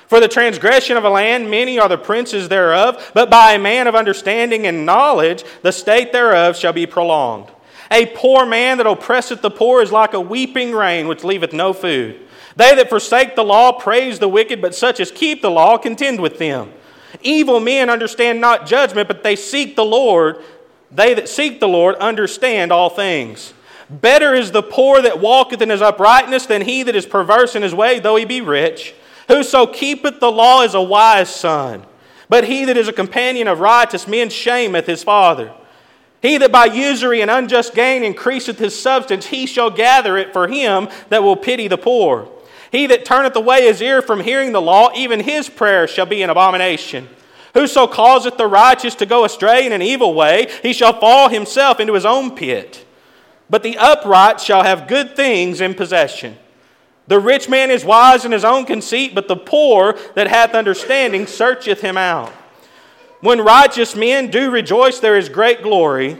For 0.08 0.20
the 0.20 0.28
transgression 0.28 0.98
of 0.98 1.04
a 1.04 1.10
land, 1.10 1.52
many 1.52 1.78
are 1.78 1.90
the 1.90 1.98
princes 2.00 2.50
thereof, 2.50 3.12
but 3.14 3.30
by 3.30 3.54
a 3.54 3.60
man 3.60 3.86
of 3.86 3.94
understanding 3.94 4.66
and 4.66 4.88
knowledge, 4.88 5.44
the 5.62 5.72
state 5.72 6.12
thereof 6.12 6.58
shall 6.58 6.74
be 6.74 6.88
prolonged. 6.88 7.52
A 7.92 8.08
poor 8.08 8.44
man 8.46 8.78
that 8.80 8.88
oppresseth 8.88 9.44
the 9.44 9.52
poor 9.52 9.84
is 9.84 9.92
like 9.92 10.14
a 10.14 10.20
weeping 10.20 10.72
rain, 10.72 11.08
which 11.08 11.24
leaveth 11.24 11.54
no 11.54 11.74
food. 11.74 12.20
They 12.56 12.76
that 12.76 12.90
forsake 12.90 13.36
the 13.36 13.44
law 13.44 13.72
praise 13.72 14.20
the 14.20 14.30
wicked, 14.30 14.62
but 14.62 14.76
such 14.76 15.00
as 15.00 15.12
keep 15.12 15.42
the 15.42 15.52
law 15.52 15.78
contend 15.78 16.20
with 16.20 16.38
them. 16.38 16.72
Evil 17.22 17.60
men 17.60 17.90
understand 17.90 18.42
not 18.42 18.66
judgment, 18.66 19.08
but 19.08 19.24
they 19.24 19.36
seek 19.36 19.76
the 19.76 19.86
Lord. 19.86 20.38
They 20.92 21.14
that 21.14 21.30
seek 21.30 21.60
the 21.60 21.68
Lord 21.68 21.96
understand 21.96 22.72
all 22.72 22.90
things. 22.90 23.54
Better 23.90 24.34
is 24.34 24.52
the 24.52 24.64
poor 24.64 25.02
that 25.02 25.20
walketh 25.20 25.62
in 25.62 25.70
his 25.70 25.82
uprightness 25.82 26.46
than 26.46 26.62
he 26.62 26.84
that 26.84 26.96
is 26.96 27.06
perverse 27.06 27.56
in 27.56 27.62
his 27.62 27.76
way, 27.76 28.00
though 28.00 28.16
he 28.16 28.26
be 28.26 28.42
rich. 28.42 28.94
Whoso 29.28 29.68
keepeth 29.68 30.20
the 30.20 30.32
law 30.32 30.64
is 30.64 30.74
a 30.74 30.82
wise 30.82 31.34
son, 31.34 31.86
but 32.30 32.46
he 32.46 32.66
that 32.66 32.78
is 32.78 32.88
a 32.88 32.94
companion 32.94 33.48
of 33.48 33.60
righteous 33.60 34.08
men 34.08 34.30
shameth 34.30 34.86
his 34.86 35.04
father. 35.04 35.54
He 36.22 36.38
that 36.38 36.52
by 36.52 36.66
usury 36.66 37.22
and 37.22 37.30
unjust 37.30 37.76
gain 37.76 38.04
increaseth 38.04 38.58
his 38.58 38.80
substance, 38.80 39.28
he 39.28 39.46
shall 39.46 39.70
gather 39.70 40.18
it 40.18 40.32
for 40.32 40.48
him 40.48 40.88
that 41.10 41.22
will 41.22 41.36
pity 41.36 41.68
the 41.68 41.78
poor. 41.78 42.30
He 42.74 42.88
that 42.88 43.06
turneth 43.06 43.36
away 43.36 43.68
his 43.68 43.84
ear 43.84 44.02
from 44.02 44.22
hearing 44.22 44.52
the 44.52 44.60
law, 44.60 44.90
even 44.96 45.20
his 45.20 45.48
prayer 45.48 45.88
shall 45.88 46.08
be 46.08 46.24
an 46.24 46.32
abomination. 46.32 47.08
Whoso 47.54 47.86
causeth 47.86 48.38
the 48.38 48.48
righteous 48.48 48.96
to 48.96 49.06
go 49.06 49.26
astray 49.26 49.68
in 49.68 49.72
an 49.72 49.84
evil 49.84 50.16
way, 50.16 50.52
he 50.64 50.74
shall 50.74 51.00
fall 51.00 51.30
himself 51.30 51.80
into 51.80 51.94
his 51.94 52.04
own 52.04 52.36
pit. 52.36 52.84
But 53.48 53.62
the 53.62 53.78
upright 53.78 54.42
shall 54.42 54.64
have 54.64 54.88
good 54.88 55.16
things 55.16 55.62
in 55.62 55.76
possession. 55.76 56.36
The 57.06 57.20
rich 57.20 57.48
man 57.48 57.70
is 57.70 57.86
wise 57.86 58.26
in 58.26 58.32
his 58.32 58.44
own 58.44 58.66
conceit, 58.66 59.14
but 59.14 59.28
the 59.28 59.36
poor 59.36 59.96
that 60.16 60.28
hath 60.28 60.56
understanding 60.56 61.28
searcheth 61.28 61.82
him 61.82 61.96
out. 61.96 62.32
When 63.22 63.40
righteous 63.40 63.96
men 63.96 64.32
do 64.32 64.50
rejoice, 64.50 65.00
there 65.00 65.16
is 65.16 65.30
great 65.30 65.62
glory, 65.62 66.18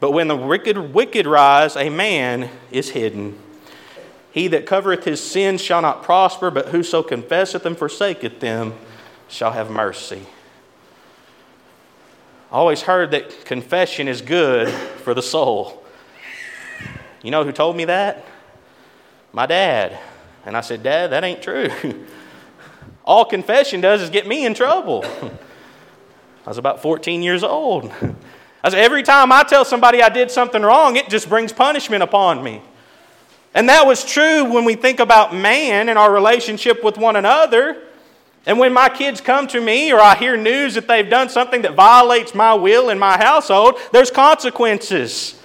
but 0.00 0.10
when 0.10 0.26
the 0.26 0.34
wicked, 0.36 0.76
wicked 0.92 1.28
rise, 1.28 1.76
a 1.76 1.90
man 1.90 2.50
is 2.72 2.90
hidden. 2.90 3.38
He 4.32 4.48
that 4.48 4.64
covereth 4.64 5.04
his 5.04 5.22
sins 5.22 5.60
shall 5.60 5.82
not 5.82 6.02
prosper, 6.02 6.50
but 6.50 6.68
whoso 6.68 7.02
confesseth 7.02 7.66
and 7.66 7.76
forsaketh 7.76 8.40
them 8.40 8.74
shall 9.28 9.52
have 9.52 9.70
mercy. 9.70 10.26
I 12.50 12.56
always 12.56 12.82
heard 12.82 13.10
that 13.10 13.44
confession 13.44 14.08
is 14.08 14.22
good 14.22 14.68
for 14.68 15.12
the 15.14 15.22
soul. 15.22 15.84
You 17.22 17.30
know 17.30 17.44
who 17.44 17.52
told 17.52 17.76
me 17.76 17.84
that? 17.84 18.24
My 19.32 19.46
dad. 19.46 19.98
And 20.44 20.56
I 20.56 20.60
said, 20.60 20.82
Dad, 20.82 21.08
that 21.12 21.24
ain't 21.24 21.42
true. 21.42 21.68
All 23.04 23.24
confession 23.24 23.80
does 23.80 24.02
is 24.02 24.10
get 24.10 24.26
me 24.26 24.44
in 24.44 24.54
trouble. 24.54 25.04
I 25.04 26.48
was 26.48 26.58
about 26.58 26.82
14 26.82 27.22
years 27.22 27.42
old. 27.42 27.92
I 28.64 28.68
said, 28.70 28.80
every 28.80 29.02
time 29.02 29.30
I 29.30 29.42
tell 29.42 29.64
somebody 29.64 30.02
I 30.02 30.08
did 30.08 30.30
something 30.30 30.62
wrong, 30.62 30.96
it 30.96 31.08
just 31.08 31.28
brings 31.28 31.52
punishment 31.52 32.02
upon 32.02 32.42
me. 32.42 32.62
And 33.54 33.68
that 33.68 33.86
was 33.86 34.04
true 34.04 34.44
when 34.44 34.64
we 34.64 34.74
think 34.74 34.98
about 34.98 35.34
man 35.34 35.88
and 35.88 35.98
our 35.98 36.12
relationship 36.12 36.82
with 36.82 36.96
one 36.96 37.16
another. 37.16 37.82
And 38.46 38.58
when 38.58 38.72
my 38.72 38.88
kids 38.88 39.20
come 39.20 39.46
to 39.48 39.60
me 39.60 39.92
or 39.92 40.00
I 40.00 40.16
hear 40.16 40.36
news 40.36 40.74
that 40.74 40.88
they've 40.88 41.08
done 41.08 41.28
something 41.28 41.62
that 41.62 41.74
violates 41.74 42.34
my 42.34 42.54
will 42.54 42.88
in 42.88 42.98
my 42.98 43.16
household, 43.16 43.74
there's 43.92 44.10
consequences. 44.10 45.38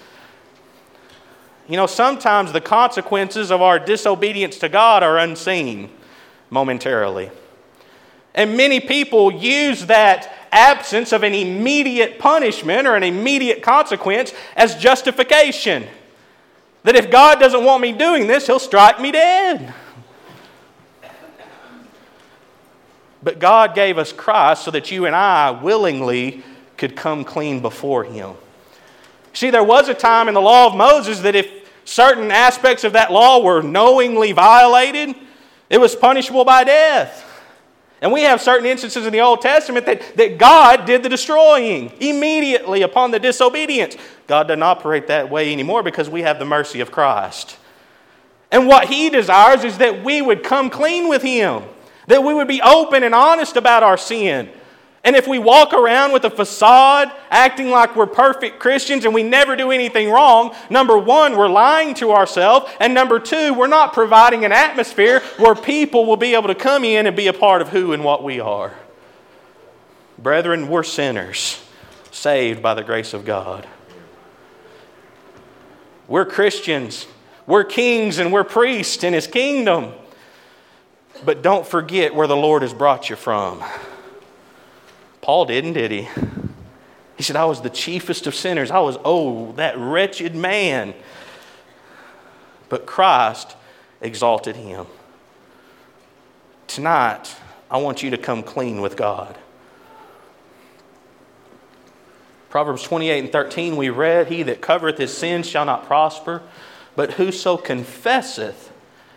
You 1.68 1.76
know, 1.76 1.86
sometimes 1.86 2.54
the 2.54 2.62
consequences 2.62 3.52
of 3.52 3.62
our 3.62 3.78
disobedience 3.78 4.58
to 4.60 4.70
God 4.70 5.04
are 5.04 5.18
unseen 5.18 5.90
momentarily. 6.50 7.30
And 8.34 8.56
many 8.56 8.80
people 8.80 9.32
use 9.32 9.88
that 9.88 10.32
absence 10.52 11.12
of 11.12 11.24
an 11.24 11.34
immediate 11.34 12.20
punishment 12.20 12.88
or 12.88 12.96
an 12.96 13.04
immediate 13.04 13.62
consequence 13.62 14.34
as 14.56 14.76
justification. 14.76 15.88
That 16.88 16.96
if 16.96 17.12
God 17.12 17.38
doesn't 17.42 17.66
want 17.66 17.82
me 17.82 17.92
doing 17.92 18.28
this, 18.28 18.48
He'll 18.48 18.60
strike 18.60 19.02
me 19.02 19.12
dead. 19.12 19.74
But 23.22 23.40
God 23.40 23.76
gave 23.76 23.98
us 23.98 24.14
Christ 24.14 24.64
so 24.64 24.72
that 24.72 24.90
you 24.90 25.06
and 25.06 25.14
I 25.14 25.52
willingly 25.52 26.44
could 26.78 26.96
come 26.96 27.26
clean 27.26 27.60
before 27.60 28.06
Him. 28.06 28.36
See, 29.34 29.50
there 29.50 29.66
was 29.66 29.90
a 29.90 29.94
time 29.94 30.30
in 30.30 30.34
the 30.34 30.40
law 30.40 30.66
of 30.68 30.78
Moses 30.78 31.20
that 31.20 31.36
if 31.36 31.52
certain 31.84 32.32
aspects 32.32 32.86
of 32.86 32.94
that 32.94 33.12
law 33.12 33.44
were 33.44 33.62
knowingly 33.62 34.32
violated, 34.32 35.14
it 35.70 35.80
was 35.80 35.94
punishable 35.94 36.46
by 36.46 36.64
death. 36.64 37.27
And 38.02 38.12
we 38.12 38.22
have 38.22 38.42
certain 38.42 38.66
instances 38.68 39.06
in 39.06 39.14
the 39.14 39.22
Old 39.22 39.42
Testament 39.42 39.86
that, 39.88 40.16
that 40.18 40.38
God 40.38 40.86
did 40.86 41.02
the 41.02 41.10
destroying 41.10 41.92
immediately 42.00 42.84
upon 42.84 43.12
the 43.12 43.20
disobedience. 43.20 43.98
God 44.28 44.48
doesn't 44.48 44.62
operate 44.62 45.08
that 45.08 45.30
way 45.30 45.52
anymore 45.52 45.82
because 45.82 46.10
we 46.10 46.22
have 46.22 46.38
the 46.38 46.46
mercy 46.46 46.80
of 46.80 46.92
Christ. 46.92 47.58
And 48.52 48.68
what 48.68 48.88
He 48.88 49.10
desires 49.10 49.64
is 49.64 49.80
that 49.80 50.04
we 50.04 50.22
would 50.22 50.44
come 50.44 50.70
clean 50.70 51.10
with 51.10 51.24
Him, 51.24 51.64
that 52.06 52.24
we 52.24 52.34
would 52.34 52.48
be 52.48 52.62
open 52.62 53.04
and 53.04 53.16
honest 53.16 53.58
about 53.58 53.84
our 53.84 53.98
sin, 53.98 54.50
and 55.04 55.16
if 55.16 55.28
we 55.28 55.40
walk 55.40 55.74
around 55.74 56.12
with 56.12 56.26
a 56.26 56.30
facade, 56.30 57.12
acting 57.30 57.70
like 57.70 57.96
we're 57.96 58.08
perfect 58.08 58.60
Christians 58.60 59.06
and 59.06 59.14
we 59.14 59.24
never 59.24 59.56
do 59.56 59.72
anything 59.72 60.10
wrong, 60.10 60.54
number 60.70 60.98
one, 60.98 61.38
we're 61.38 61.48
lying 61.48 61.94
to 61.96 62.12
ourselves. 62.12 62.70
And 62.80 62.94
number 62.94 63.20
two, 63.20 63.54
we're 63.54 63.68
not 63.68 63.94
providing 63.94 64.44
an 64.44 64.52
atmosphere 64.52 65.22
where 65.38 65.56
people 65.56 66.06
will 66.06 66.18
be 66.18 66.34
able 66.34 66.48
to 66.48 66.56
come 66.56 66.84
in 66.84 67.08
and 67.08 67.16
be 67.16 67.28
a 67.28 67.34
part 67.34 67.62
of 67.62 67.70
who 67.70 67.94
and 67.94 68.04
what 68.04 68.24
we 68.24 68.40
are. 68.40 68.74
Brethren, 70.18 70.68
we're 70.68 70.84
sinners, 70.84 71.64
saved 72.12 72.62
by 72.62 72.74
the 72.74 72.84
grace 72.84 73.14
of 73.14 73.24
God. 73.24 73.68
We're 76.08 76.26
Christians, 76.26 77.06
we're 77.46 77.66
kings, 77.66 78.18
and 78.18 78.34
we're 78.34 78.44
priests 78.44 79.04
in 79.04 79.14
His 79.14 79.28
kingdom. 79.28 79.94
But 81.24 81.42
don't 81.42 81.66
forget 81.66 82.16
where 82.16 82.28
the 82.28 82.36
Lord 82.36 82.62
has 82.62 82.74
brought 82.74 83.10
you 83.10 83.16
from. 83.16 83.64
Paul 85.28 85.44
didn't, 85.44 85.74
did 85.74 85.92
he? 85.92 86.08
He 87.18 87.24
said, 87.24 87.36
I 87.36 87.44
was 87.44 87.60
the 87.60 87.70
chiefest 87.70 88.28
of 88.28 88.34
sinners. 88.34 88.72
I 88.72 88.80
was, 88.80 88.98
oh, 89.04 89.52
that 89.58 89.78
wretched 89.78 90.34
man. 90.34 90.94
But 92.70 92.86
Christ 92.86 93.58
exalted 94.00 94.56
him. 94.56 94.86
Tonight, 96.68 97.36
I 97.70 97.76
want 97.80 98.04
you 98.04 98.12
to 98.12 98.18
come 98.18 98.42
clean 98.42 98.80
with 98.80 98.96
God. 98.96 99.38
Proverbs 102.50 102.84
28 102.84 103.20
and 103.26 103.30
13, 103.30 103.76
we 103.76 103.90
read, 103.90 104.28
He 104.28 104.44
that 104.44 104.62
covereth 104.62 104.98
his 104.98 105.14
sins 105.14 105.46
shall 105.46 105.66
not 105.66 105.88
prosper, 105.88 106.42
but 106.96 107.12
whoso 107.12 107.58
confesseth 107.58 108.72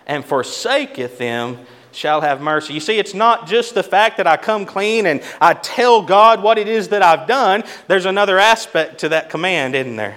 and 0.08 0.24
forsaketh 0.24 1.18
them 1.18 1.64
shall 1.92 2.20
have 2.20 2.40
mercy. 2.40 2.74
You 2.74 2.80
see, 2.80 2.98
it's 2.98 3.14
not 3.14 3.46
just 3.46 3.74
the 3.74 3.82
fact 3.82 4.16
that 4.16 4.26
I 4.26 4.36
come 4.36 4.66
clean 4.66 5.06
and 5.06 5.22
I 5.40 5.54
tell 5.54 6.02
God 6.02 6.42
what 6.42 6.58
it 6.58 6.68
is 6.68 6.88
that 6.88 7.02
I've 7.02 7.26
done. 7.26 7.64
There's 7.88 8.06
another 8.06 8.38
aspect 8.38 8.98
to 9.00 9.10
that 9.10 9.30
command, 9.30 9.74
isn't 9.74 9.96
there? 9.96 10.16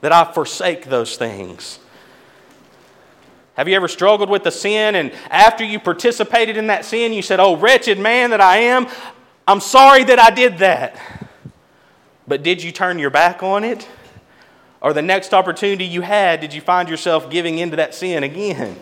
That 0.00 0.12
I 0.12 0.32
forsake 0.32 0.86
those 0.86 1.16
things. 1.16 1.78
Have 3.54 3.68
you 3.68 3.76
ever 3.76 3.88
struggled 3.88 4.30
with 4.30 4.44
the 4.44 4.50
sin 4.50 4.94
and 4.94 5.12
after 5.30 5.62
you 5.62 5.78
participated 5.78 6.56
in 6.56 6.68
that 6.68 6.84
sin, 6.84 7.12
you 7.12 7.22
said, 7.22 7.38
Oh, 7.38 7.56
wretched 7.56 7.98
man 7.98 8.30
that 8.30 8.40
I 8.40 8.58
am, 8.58 8.86
I'm 9.46 9.60
sorry 9.60 10.04
that 10.04 10.18
I 10.18 10.30
did 10.30 10.58
that. 10.58 10.96
But 12.26 12.42
did 12.42 12.62
you 12.62 12.72
turn 12.72 12.98
your 12.98 13.10
back 13.10 13.42
on 13.42 13.64
it? 13.64 13.86
Or 14.80 14.92
the 14.92 15.02
next 15.02 15.34
opportunity 15.34 15.84
you 15.84 16.00
had, 16.00 16.40
did 16.40 16.54
you 16.54 16.60
find 16.60 16.88
yourself 16.88 17.30
giving 17.30 17.58
into 17.58 17.76
that 17.76 17.94
sin 17.94 18.24
again 18.24 18.76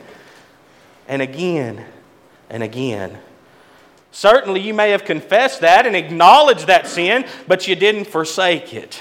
and 1.09 1.21
again 1.21 1.85
and 2.51 2.63
again. 2.63 3.19
Certainly, 4.13 4.61
you 4.61 4.75
may 4.75 4.91
have 4.91 5.05
confessed 5.05 5.61
that 5.61 5.87
and 5.87 5.95
acknowledged 5.95 6.67
that 6.67 6.87
sin, 6.87 7.25
but 7.47 7.69
you 7.69 7.77
didn't 7.77 8.07
forsake 8.07 8.75
it. 8.75 9.01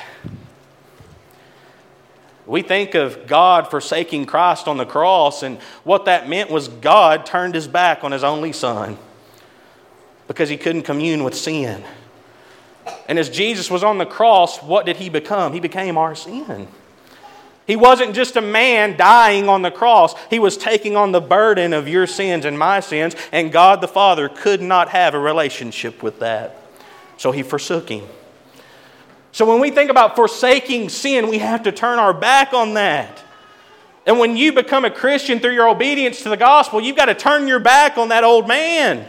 We 2.45 2.61
think 2.61 2.95
of 2.95 3.27
God 3.27 3.69
forsaking 3.69 4.25
Christ 4.25 4.67
on 4.67 4.77
the 4.77 4.85
cross, 4.85 5.43
and 5.43 5.59
what 5.83 6.05
that 6.05 6.29
meant 6.29 6.49
was 6.49 6.67
God 6.67 7.25
turned 7.25 7.55
his 7.55 7.67
back 7.67 8.03
on 8.03 8.11
his 8.11 8.23
only 8.23 8.53
son 8.53 8.97
because 10.27 10.49
he 10.49 10.57
couldn't 10.57 10.83
commune 10.83 11.23
with 11.23 11.35
sin. 11.35 11.83
And 13.07 13.19
as 13.19 13.29
Jesus 13.29 13.69
was 13.69 13.83
on 13.83 13.97
the 13.97 14.05
cross, 14.05 14.61
what 14.63 14.85
did 14.85 14.97
he 14.97 15.09
become? 15.09 15.53
He 15.53 15.59
became 15.59 15.97
our 15.97 16.15
sin. 16.15 16.67
He 17.69 17.75
wasn't 17.75 18.15
just 18.15 18.35
a 18.35 18.41
man 18.41 18.97
dying 18.97 19.47
on 19.47 19.61
the 19.61 19.69
cross, 19.69 20.15
he 20.31 20.39
was 20.39 20.57
taking 20.57 20.95
on 20.95 21.11
the 21.11 21.21
burden 21.21 21.71
of 21.71 21.88
your 21.88 22.07
sins 22.07 22.43
and 22.43 22.57
my 22.57 22.79
sins, 22.79 23.15
and 23.31 23.51
God 23.51 23.79
the 23.79 23.88
Father 23.88 24.27
could 24.27 24.59
not 24.59 24.89
have 24.89 25.13
a 25.13 25.19
relationship 25.19 26.01
with 26.01 26.17
that. 26.17 26.57
So 27.17 27.31
he 27.31 27.43
forsook 27.43 27.89
him. 27.89 28.05
So 29.31 29.45
when 29.45 29.61
we 29.61 29.69
think 29.69 29.91
about 29.91 30.15
forsaking 30.15 30.89
sin, 30.89 31.27
we 31.27 31.38
have 31.38 31.61
to 31.61 31.71
turn 31.71 31.99
our 31.99 32.11
back 32.11 32.53
on 32.53 32.73
that. 32.73 33.23
And 34.07 34.17
when 34.17 34.35
you 34.35 34.51
become 34.51 34.83
a 34.83 34.89
Christian 34.89 35.39
through 35.39 35.53
your 35.53 35.69
obedience 35.69 36.23
to 36.23 36.29
the 36.29 36.38
gospel, 36.38 36.81
you've 36.81 36.97
got 36.97 37.05
to 37.05 37.13
turn 37.13 37.47
your 37.47 37.59
back 37.59 37.99
on 37.99 38.09
that 38.09 38.23
old 38.23 38.47
man. 38.47 39.07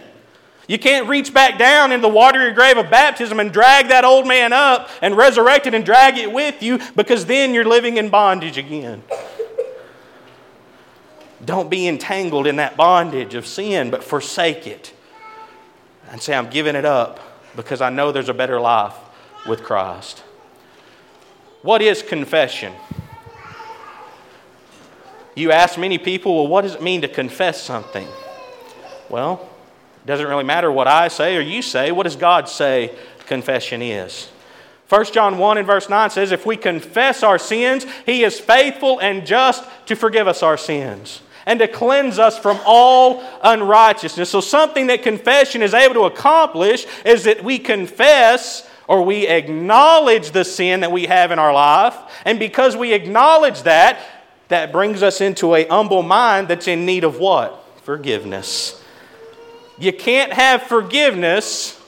You 0.71 0.79
can't 0.79 1.09
reach 1.09 1.35
back 1.35 1.59
down 1.59 1.91
in 1.91 2.01
the 2.01 2.09
watery 2.09 2.53
grave 2.53 2.77
of 2.77 2.91
baptism 2.91 3.41
and 3.41 3.53
drag 3.53 3.89
that 3.89 4.05
old 4.05 4.29
man 4.29 4.53
up 4.53 4.89
and 5.03 5.17
resurrect 5.17 5.67
it 5.67 5.75
and 5.75 5.85
drag 5.85 6.17
it 6.17 6.31
with 6.31 6.63
you 6.63 6.79
because 6.95 7.27
then 7.27 7.55
you're 7.55 7.65
living 7.65 7.97
in 7.97 8.09
bondage 8.09 8.57
again. 8.57 9.03
Don't 11.45 11.69
be 11.69 11.89
entangled 11.89 12.47
in 12.47 12.55
that 12.57 12.77
bondage 12.77 13.35
of 13.35 13.49
sin, 13.49 13.91
but 13.91 14.05
forsake 14.05 14.69
it 14.69 14.95
and 16.09 16.23
say, 16.23 16.37
I'm 16.37 16.49
giving 16.49 16.77
it 16.77 16.85
up 16.85 17.19
because 17.57 17.81
I 17.81 17.91
know 17.91 18.13
there's 18.13 18.29
a 18.29 18.35
better 18.35 18.61
life 18.61 18.95
with 19.49 19.65
Christ. 19.65 20.23
What 21.63 21.83
is 21.83 22.01
confession? 22.01 22.73
You 25.35 25.51
ask 25.51 25.77
many 25.77 25.99
people, 25.99 26.37
well, 26.37 26.47
what 26.47 26.63
does 26.63 26.77
it 26.77 26.83
mean 26.83 27.01
to 27.01 27.09
confess 27.09 27.61
something? 27.61 28.07
Well, 29.09 29.51
it 30.03 30.07
doesn't 30.07 30.27
really 30.27 30.45
matter 30.45 30.71
what 30.73 30.89
I 30.89 31.09
say 31.09 31.37
or 31.37 31.41
you 31.41 31.63
say. 31.63 31.93
What 31.93 32.05
does 32.05 32.17
God 32.17 32.49
say 32.49 32.95
confession 33.27 33.83
is? 33.83 34.29
1 34.89 35.05
John 35.13 35.39
1 35.39 35.59
and 35.59 35.67
verse 35.67 35.89
9 35.89 36.11
says, 36.11 36.33
If 36.33 36.47
we 36.47 36.57
confess 36.57 37.23
our 37.23 37.39
sins, 37.39 37.87
He 38.07 38.25
is 38.25 38.41
faithful 38.41 38.99
and 38.99 39.27
just 39.27 39.65
to 39.87 39.95
forgive 39.95 40.27
us 40.27 40.43
our 40.43 40.57
sins 40.57 41.23
and 41.47 41.59
to 41.61 41.69
cleanse 41.69 42.19
us 42.19 42.39
from 42.39 42.59
all 42.67 43.23
unrighteousness. 43.43 44.31
So, 44.31 44.41
something 44.41 44.89
that 44.89 45.03
confession 45.03 45.63
is 45.63 45.75
able 45.75 45.95
to 45.95 46.05
accomplish 46.05 46.87
is 47.05 47.25
that 47.25 47.45
we 47.45 47.59
confess 47.59 48.69
or 48.89 49.05
we 49.05 49.29
acknowledge 49.29 50.33
the 50.33 50.45
sin 50.45 50.81
that 50.81 50.91
we 50.91 51.07
have 51.07 51.31
in 51.31 51.39
our 51.39 51.53
life. 51.53 51.97
And 52.25 52.39
because 52.39 52.77
we 52.77 52.93
acknowledge 52.93 53.63
that, 53.63 54.01
that 54.49 54.73
brings 54.73 55.03
us 55.03 55.21
into 55.21 55.55
a 55.55 55.67
humble 55.69 56.03
mind 56.03 56.49
that's 56.49 56.67
in 56.67 56.85
need 56.85 57.05
of 57.05 57.21
what? 57.21 57.61
forgiveness. 57.91 58.80
You 59.81 59.95
can't 59.95 60.33
have 60.35 60.65
forgiveness 60.65 61.81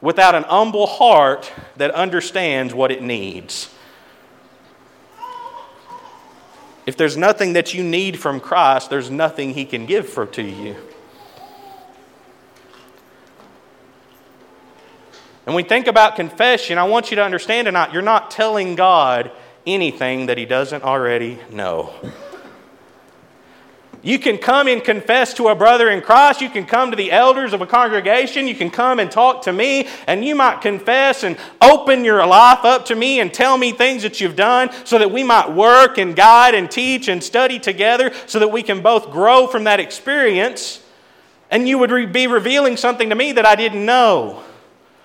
without 0.00 0.34
an 0.34 0.42
humble 0.42 0.88
heart 0.88 1.52
that 1.76 1.92
understands 1.92 2.74
what 2.74 2.90
it 2.90 3.00
needs. 3.00 3.72
If 6.84 6.96
there's 6.96 7.16
nothing 7.16 7.52
that 7.52 7.74
you 7.74 7.84
need 7.84 8.18
from 8.18 8.40
Christ, 8.40 8.90
there's 8.90 9.10
nothing 9.10 9.54
He 9.54 9.64
can 9.64 9.86
give 9.86 10.08
for 10.08 10.26
to 10.26 10.42
you. 10.42 10.74
And 15.46 15.54
we 15.54 15.62
think 15.62 15.86
about 15.86 16.16
confession, 16.16 16.76
I 16.76 16.84
want 16.84 17.10
you 17.10 17.16
to 17.16 17.22
understand 17.22 17.66
tonight 17.66 17.92
you're 17.92 18.02
not 18.02 18.30
telling 18.30 18.74
God 18.74 19.30
anything 19.66 20.26
that 20.26 20.38
He 20.38 20.44
doesn't 20.44 20.82
already 20.82 21.38
know. 21.50 21.94
You 24.08 24.18
can 24.18 24.38
come 24.38 24.68
and 24.68 24.82
confess 24.82 25.34
to 25.34 25.48
a 25.48 25.54
brother 25.54 25.90
in 25.90 26.00
Christ. 26.00 26.40
You 26.40 26.48
can 26.48 26.64
come 26.64 26.90
to 26.90 26.96
the 26.96 27.12
elders 27.12 27.52
of 27.52 27.60
a 27.60 27.66
congregation. 27.66 28.48
You 28.48 28.54
can 28.54 28.70
come 28.70 29.00
and 29.00 29.10
talk 29.10 29.42
to 29.42 29.52
me, 29.52 29.86
and 30.06 30.24
you 30.24 30.34
might 30.34 30.62
confess 30.62 31.24
and 31.24 31.36
open 31.60 32.06
your 32.06 32.26
life 32.26 32.64
up 32.64 32.86
to 32.86 32.94
me 32.94 33.20
and 33.20 33.30
tell 33.34 33.58
me 33.58 33.70
things 33.70 34.04
that 34.04 34.18
you've 34.18 34.34
done 34.34 34.70
so 34.84 34.96
that 34.96 35.10
we 35.10 35.22
might 35.22 35.52
work 35.52 35.98
and 35.98 36.16
guide 36.16 36.54
and 36.54 36.70
teach 36.70 37.08
and 37.08 37.22
study 37.22 37.58
together 37.58 38.10
so 38.24 38.38
that 38.38 38.48
we 38.48 38.62
can 38.62 38.80
both 38.80 39.10
grow 39.10 39.46
from 39.46 39.64
that 39.64 39.78
experience. 39.78 40.82
And 41.50 41.68
you 41.68 41.76
would 41.76 42.10
be 42.10 42.26
revealing 42.26 42.78
something 42.78 43.10
to 43.10 43.14
me 43.14 43.32
that 43.32 43.44
I 43.44 43.56
didn't 43.56 43.84
know. 43.84 44.42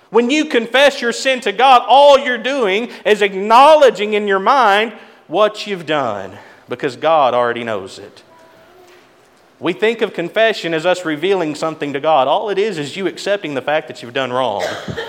When 0.08 0.30
you 0.30 0.46
confess 0.46 1.02
your 1.02 1.12
sin 1.12 1.42
to 1.42 1.52
God, 1.52 1.82
all 1.86 2.18
you're 2.18 2.38
doing 2.38 2.90
is 3.04 3.20
acknowledging 3.20 4.14
in 4.14 4.26
your 4.26 4.38
mind 4.38 4.94
what 5.26 5.66
you've 5.66 5.84
done 5.84 6.38
because 6.70 6.96
God 6.96 7.34
already 7.34 7.64
knows 7.64 7.98
it. 7.98 8.22
We 9.60 9.72
think 9.72 10.02
of 10.02 10.12
confession 10.12 10.74
as 10.74 10.84
us 10.84 11.04
revealing 11.04 11.54
something 11.54 11.92
to 11.92 12.00
God. 12.00 12.26
All 12.26 12.50
it 12.50 12.58
is 12.58 12.76
is 12.78 12.96
you 12.96 13.06
accepting 13.06 13.54
the 13.54 13.62
fact 13.62 13.88
that 13.88 14.02
you've 14.02 14.14
done 14.14 14.32
wrong. 14.32 14.64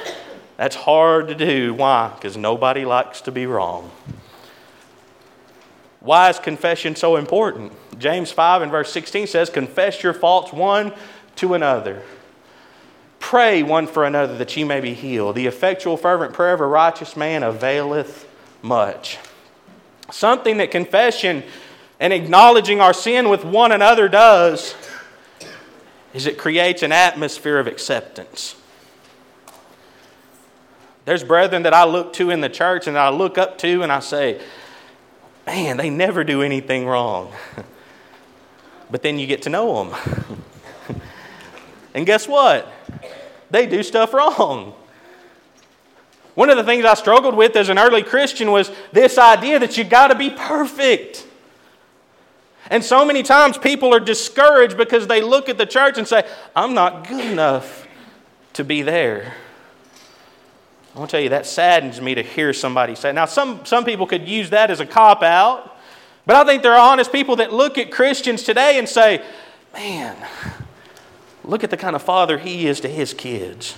That's 0.58 0.76
hard 0.76 1.28
to 1.28 1.36
do. 1.36 1.74
Why? 1.74 2.12
Because 2.16 2.38
nobody 2.38 2.86
likes 2.86 3.22
to 3.22 3.32
be 3.32 3.46
wrong. 3.46 3.92
Why 6.00 6.30
is 6.30 6.38
confession 6.38 6.96
so 6.96 7.16
important? 7.16 7.74
James 7.98 8.32
5 8.32 8.62
and 8.62 8.72
verse 8.72 8.92
16 8.92 9.28
says, 9.28 9.50
Confess 9.50 10.04
your 10.04 10.14
faults 10.14 10.54
one 10.54 10.94
to 11.38 11.56
another. 11.56 12.04
Pray 13.20 13.64
one 13.64 13.88
for 13.88 14.06
another 14.06 14.38
that 14.38 14.56
ye 14.56 14.64
may 14.64 14.80
be 14.80 14.94
healed. 14.94 15.36
The 15.36 15.48
effectual, 15.48 15.98
fervent 15.98 16.34
prayer 16.34 16.54
of 16.54 16.62
a 16.62 16.68
righteous 16.68 17.18
man 17.18 17.42
availeth 17.42 18.30
much. 18.62 19.18
Something 20.12 20.58
that 20.58 20.70
confession 20.70 21.44
and 22.00 22.12
acknowledging 22.12 22.82
our 22.82 22.94
sin 22.94 23.30
with 23.30 23.46
one 23.46 23.72
another 23.72 24.08
does 24.08 24.76
is 26.14 26.26
it 26.26 26.38
creates 26.38 26.82
an 26.82 26.92
atmosphere 26.92 27.60
of 27.60 27.68
acceptance. 27.68 28.56
There's 31.04 31.24
brethren 31.24 31.64
that 31.64 31.74
I 31.74 31.84
look 31.84 32.14
to 32.14 32.32
in 32.32 32.42
the 32.42 32.50
church 32.50 32.88
and 32.88 32.98
I 32.98 33.10
look 33.10 33.38
up 33.38 33.58
to 33.60 33.84
and 33.84 33.92
I 33.92 34.00
say, 34.00 34.42
man, 35.46 35.78
they 35.78 35.90
never 35.90 36.24
do 36.24 36.42
anything 36.42 36.88
wrong. 36.88 37.32
but 38.92 39.04
then 39.04 39.20
you 39.20 39.28
get 39.28 39.44
to 39.44 39.50
know 39.50 39.84
them. 39.84 41.02
and 41.94 42.06
guess 42.06 42.28
what? 42.28 42.72
They 43.52 43.68
do 43.68 43.84
stuff 43.84 44.14
wrong. 44.14 44.74
One 46.34 46.50
of 46.50 46.58
the 46.58 46.64
things 46.64 46.84
I 46.86 46.96
struggled 46.96 47.36
with 47.36 47.56
as 47.56 47.70
an 47.70 47.80
early 47.80 48.04
Christian 48.04 48.52
was 48.52 48.72
this 48.92 49.18
idea 49.18 49.60
that 49.60 49.78
you 49.78 49.84
got 49.84 50.08
to 50.08 50.16
be 50.16 50.30
perfect. 50.30 51.26
And 52.70 52.84
so 52.84 53.06
many 53.06 53.22
times 53.22 53.58
people 53.58 53.94
are 53.94 54.00
discouraged 54.00 54.78
because 54.78 55.08
they 55.08 55.22
look 55.22 55.50
at 55.50 55.58
the 55.58 55.66
church 55.66 55.98
and 55.98 56.08
say, 56.08 56.28
I'm 56.56 56.74
not 56.74 57.08
good 57.08 57.24
enough 57.24 57.88
to 58.54 58.64
be 58.64 58.82
there. 58.82 59.34
I 60.96 61.00
want 61.00 61.12
to 61.12 61.18
tell 61.18 61.24
you, 61.24 61.30
that 61.30 61.46
saddens 61.46 62.00
me 62.00 62.16
to 62.16 62.24
hear 62.24 62.54
somebody 62.54 62.96
say. 62.96 63.12
Now, 63.12 63.26
some, 63.26 63.66
some 63.66 63.84
people 63.84 64.08
could 64.08 64.28
use 64.28 64.50
that 64.52 64.72
as 64.72 64.80
a 64.80 64.86
cop 64.86 65.24
out, 65.24 65.78
but 66.26 66.38
I 66.38 66.46
think 66.46 66.64
there 66.64 66.74
are 66.74 66.92
honest 66.92 67.12
people 67.12 67.36
that 67.36 67.52
look 67.52 67.78
at 67.78 67.92
Christians 67.92 68.44
today 68.44 68.80
and 68.80 68.88
say, 68.88 69.22
man, 69.74 70.16
look 71.44 71.64
at 71.64 71.70
the 71.70 71.78
kind 71.78 71.96
of 71.96 72.02
father 72.02 72.38
he 72.38 72.66
is 72.66 72.80
to 72.80 72.88
his 72.88 73.14
kids. 73.14 73.78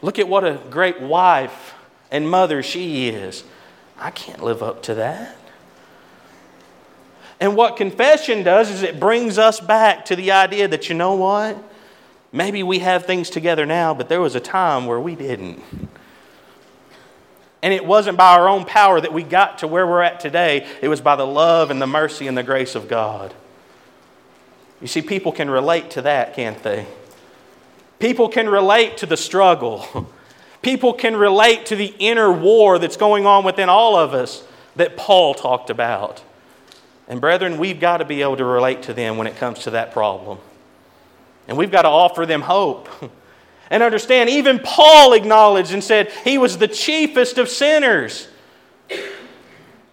Look 0.00 0.18
at 0.18 0.28
what 0.28 0.44
a 0.44 0.60
great 0.70 1.00
wife 1.00 1.74
and 2.10 2.30
mother 2.30 2.62
she 2.62 3.08
is. 3.08 3.42
I 3.98 4.10
can't 4.10 4.42
live 4.42 4.62
up 4.62 4.82
to 4.84 4.94
that. 4.94 5.36
And 7.42 7.56
what 7.56 7.76
confession 7.76 8.44
does 8.44 8.70
is 8.70 8.84
it 8.84 9.00
brings 9.00 9.36
us 9.36 9.58
back 9.58 10.04
to 10.04 10.14
the 10.14 10.30
idea 10.30 10.68
that, 10.68 10.88
you 10.88 10.94
know 10.94 11.16
what? 11.16 11.60
Maybe 12.30 12.62
we 12.62 12.78
have 12.78 13.04
things 13.04 13.30
together 13.30 13.66
now, 13.66 13.94
but 13.94 14.08
there 14.08 14.20
was 14.20 14.36
a 14.36 14.40
time 14.40 14.86
where 14.86 15.00
we 15.00 15.16
didn't. 15.16 15.60
And 17.60 17.74
it 17.74 17.84
wasn't 17.84 18.16
by 18.16 18.36
our 18.36 18.48
own 18.48 18.64
power 18.64 19.00
that 19.00 19.12
we 19.12 19.24
got 19.24 19.58
to 19.58 19.66
where 19.66 19.84
we're 19.84 20.02
at 20.02 20.20
today, 20.20 20.68
it 20.80 20.86
was 20.86 21.00
by 21.00 21.16
the 21.16 21.26
love 21.26 21.72
and 21.72 21.82
the 21.82 21.86
mercy 21.88 22.28
and 22.28 22.38
the 22.38 22.44
grace 22.44 22.76
of 22.76 22.86
God. 22.86 23.34
You 24.80 24.86
see, 24.86 25.02
people 25.02 25.32
can 25.32 25.50
relate 25.50 25.90
to 25.90 26.02
that, 26.02 26.36
can't 26.36 26.62
they? 26.62 26.86
People 27.98 28.28
can 28.28 28.48
relate 28.48 28.98
to 28.98 29.06
the 29.06 29.16
struggle. 29.16 30.08
People 30.62 30.92
can 30.92 31.16
relate 31.16 31.66
to 31.66 31.74
the 31.74 31.92
inner 31.98 32.30
war 32.30 32.78
that's 32.78 32.96
going 32.96 33.26
on 33.26 33.44
within 33.44 33.68
all 33.68 33.96
of 33.96 34.14
us 34.14 34.44
that 34.76 34.96
Paul 34.96 35.34
talked 35.34 35.70
about. 35.70 36.22
And, 37.12 37.20
brethren, 37.20 37.58
we've 37.58 37.78
got 37.78 37.98
to 37.98 38.06
be 38.06 38.22
able 38.22 38.38
to 38.38 38.44
relate 38.46 38.84
to 38.84 38.94
them 38.94 39.18
when 39.18 39.26
it 39.26 39.36
comes 39.36 39.64
to 39.64 39.72
that 39.72 39.92
problem. 39.92 40.38
And 41.46 41.58
we've 41.58 41.70
got 41.70 41.82
to 41.82 41.88
offer 41.88 42.24
them 42.24 42.40
hope. 42.40 42.88
And 43.70 43.82
understand, 43.82 44.28
even 44.28 44.58
Paul 44.58 45.14
acknowledged 45.14 45.72
and 45.72 45.82
said 45.82 46.12
he 46.24 46.36
was 46.36 46.58
the 46.58 46.68
chiefest 46.68 47.38
of 47.38 47.48
sinners. 47.48 48.28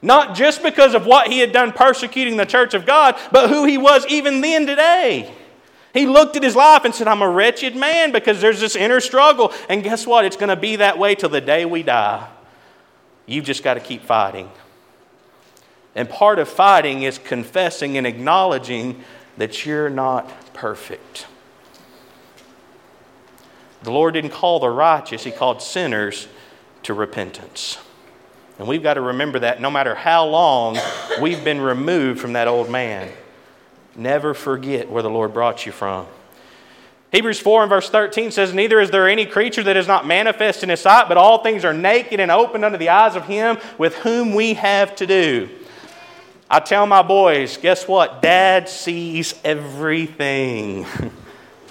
Not 0.02 0.36
just 0.36 0.62
because 0.64 0.94
of 0.96 1.06
what 1.06 1.28
he 1.28 1.40
had 1.40 1.54
done 1.54 1.72
persecuting 1.72 2.36
the 2.36 2.46
church 2.46 2.74
of 2.74 2.86
God, 2.86 3.18
but 3.32 3.50
who 3.50 3.64
he 3.64 3.78
was 3.78 4.06
even 4.08 4.42
then 4.42 4.68
today. 4.68 5.34
He 5.94 6.08
looked 6.08 6.36
at 6.36 6.44
his 6.44 6.58
life 6.58 6.84
and 6.84 6.94
said, 6.94 7.08
I'm 7.08 7.22
a 7.22 7.30
wretched 7.30 7.74
man 7.74 8.12
because 8.12 8.42
there's 8.42 8.60
this 8.60 8.76
inner 8.76 9.00
struggle. 9.00 9.54
And 9.70 9.82
guess 9.82 10.06
what? 10.06 10.26
It's 10.26 10.36
going 10.36 10.50
to 10.50 10.58
be 10.58 10.76
that 10.78 10.98
way 11.00 11.16
till 11.16 11.30
the 11.30 11.40
day 11.40 11.64
we 11.64 11.82
die. 11.82 12.28
You've 13.28 13.46
just 13.46 13.64
got 13.64 13.76
to 13.76 13.80
keep 13.80 14.04
fighting. 14.04 14.50
And 16.00 16.10
part 16.10 16.40
of 16.40 16.48
fighting 16.48 17.04
is 17.04 17.18
confessing 17.18 17.98
and 17.98 18.08
acknowledging 18.08 19.04
that 19.36 19.66
you're 19.66 19.90
not 19.90 20.54
perfect. 20.54 21.28
The 23.84 23.92
Lord 23.92 24.14
didn't 24.14 24.32
call 24.32 24.62
the 24.62 24.70
righteous, 24.70 25.26
He 25.26 25.32
called 25.32 25.62
sinners 25.62 26.30
to 26.84 26.94
repentance. 26.94 27.80
And 28.58 28.66
we've 28.66 28.82
got 28.82 28.94
to 28.94 29.02
remember 29.02 29.40
that 29.40 29.60
no 29.60 29.70
matter 29.70 29.94
how 29.94 30.26
long 30.26 30.78
we've 31.20 31.44
been 31.44 31.60
removed 31.60 32.22
from 32.22 32.32
that 32.32 32.48
old 32.48 32.70
man, 32.70 33.12
never 33.94 34.34
forget 34.34 34.90
where 34.90 35.04
the 35.04 35.10
Lord 35.10 35.34
brought 35.34 35.66
you 35.66 35.74
from. 35.74 36.08
Hebrews 37.12 37.42
4 37.42 37.64
and 37.64 37.70
verse 37.70 37.90
13 37.90 38.32
says, 38.32 38.54
Neither 38.54 38.80
is 38.80 38.90
there 38.90 39.10
any 39.10 39.26
creature 39.26 39.64
that 39.64 39.76
is 39.76 39.88
not 39.88 40.08
manifest 40.08 40.64
in 40.64 40.70
his 40.70 40.80
sight, 40.80 41.10
but 41.10 41.18
all 41.18 41.44
things 41.44 41.66
are 41.66 41.74
naked 41.74 42.22
and 42.22 42.32
open 42.32 42.64
under 42.64 42.78
the 42.78 42.88
eyes 42.88 43.18
of 43.18 43.26
him 43.26 43.58
with 43.78 43.96
whom 43.96 44.34
we 44.34 44.54
have 44.54 44.96
to 44.96 45.06
do. 45.06 45.50
I 46.50 46.60
tell 46.60 46.88
my 46.88 47.04
boys, 47.04 47.58
guess 47.58 47.88
what? 47.88 48.22
Dad 48.22 48.68
sees 48.68 49.36
everything. 49.44 50.86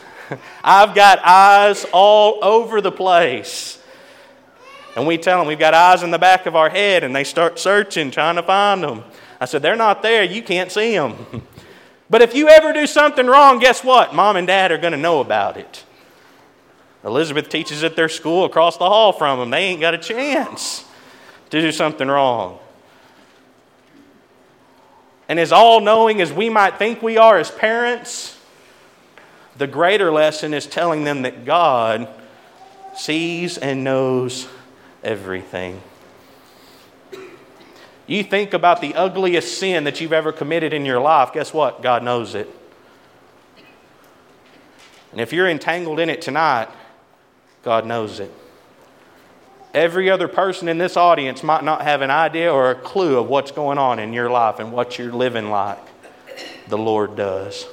I've 0.65 0.95
got 0.95 1.19
eyes 1.25 1.85
all 1.93 2.45
over 2.45 2.81
the 2.81 2.93
place. 2.93 3.83
And 4.95 5.07
we 5.07 5.19
tell 5.19 5.39
them 5.39 5.49
we've 5.49 5.59
got 5.59 5.75
eyes 5.75 6.03
in 6.03 6.11
the 6.11 6.19
back 6.19 6.47
of 6.47 6.55
our 6.55 6.71
head, 6.71 7.03
and 7.05 7.15
they 7.15 7.25
start 7.25 7.59
searching, 7.59 8.11
trying 8.11 8.37
to 8.37 8.43
find 8.43 8.83
them. 8.83 9.05
I 9.41 9.47
said, 9.47 9.63
They're 9.63 9.77
not 9.77 10.03
there. 10.03 10.23
You 10.23 10.43
can't 10.43 10.71
see 10.71 10.97
them. 10.97 11.17
But 12.11 12.23
if 12.23 12.35
you 12.35 12.49
ever 12.49 12.73
do 12.73 12.87
something 12.87 13.27
wrong, 13.27 13.59
guess 13.59 13.85
what? 13.85 14.15
Mom 14.15 14.37
and 14.37 14.47
dad 14.47 14.73
are 14.73 14.79
going 14.79 14.93
to 14.93 14.99
know 14.99 15.21
about 15.21 15.59
it. 15.59 15.85
Elizabeth 17.05 17.51
teaches 17.51 17.85
at 17.85 17.97
their 17.97 18.09
school 18.09 18.47
across 18.47 18.79
the 18.79 18.87
hall 18.87 19.13
from 19.13 19.39
them. 19.39 19.51
They 19.51 19.65
ain't 19.65 19.83
got 19.83 19.93
a 19.93 19.99
chance 19.99 20.87
to 21.51 21.61
do 21.61 21.71
something 21.71 22.09
wrong. 22.09 22.61
And 25.29 25.39
as 25.39 25.53
all 25.53 25.81
knowing 25.81 26.21
as 26.21 26.33
we 26.33 26.49
might 26.49 26.79
think 26.79 27.03
we 27.03 27.19
are 27.19 27.39
as 27.39 27.51
parents, 27.51 28.39
the 29.59 29.67
greater 29.67 30.11
lesson 30.11 30.55
is 30.55 30.67
telling 30.67 31.05
them 31.05 31.23
that 31.23 31.45
God 31.45 32.09
sees 32.97 33.59
and 33.59 33.85
knows 33.85 34.49
everything. 35.05 35.83
You 38.07 38.25
think 38.25 38.55
about 38.55 38.81
the 38.81 38.95
ugliest 38.95 39.59
sin 39.59 39.85
that 39.85 40.01
you've 40.01 40.15
ever 40.15 40.33
committed 40.33 40.73
in 40.73 40.87
your 40.87 40.99
life, 40.99 41.33
guess 41.35 41.53
what? 41.53 41.83
God 41.83 42.03
knows 42.03 42.35
it. 42.35 42.49
And 45.13 45.21
if 45.21 45.33
you're 45.33 45.49
entangled 45.49 46.01
in 46.01 46.09
it 46.09 46.23
tonight, 46.23 46.69
God 47.63 47.85
knows 47.85 48.19
it. 48.21 48.33
Every 49.75 50.11
other 50.11 50.29
person 50.29 50.69
in 50.69 50.79
this 50.79 50.97
audience 50.97 51.43
might 51.43 51.63
not 51.63 51.83
have 51.83 52.01
an 52.01 52.11
idea 52.11 52.53
or 52.53 52.71
a 52.71 52.75
clue 52.75 53.19
of 53.19 53.29
what's 53.29 53.53
going 53.53 53.79
on 53.79 53.99
in 53.99 54.13
your 54.13 54.31
life 54.31 54.59
and 54.59 54.73
what 54.73 54.99
you're 54.99 55.13
living 55.13 55.51
like. 55.51 55.79
The 56.69 56.79
Lord 56.79 57.17
does. 57.17 57.67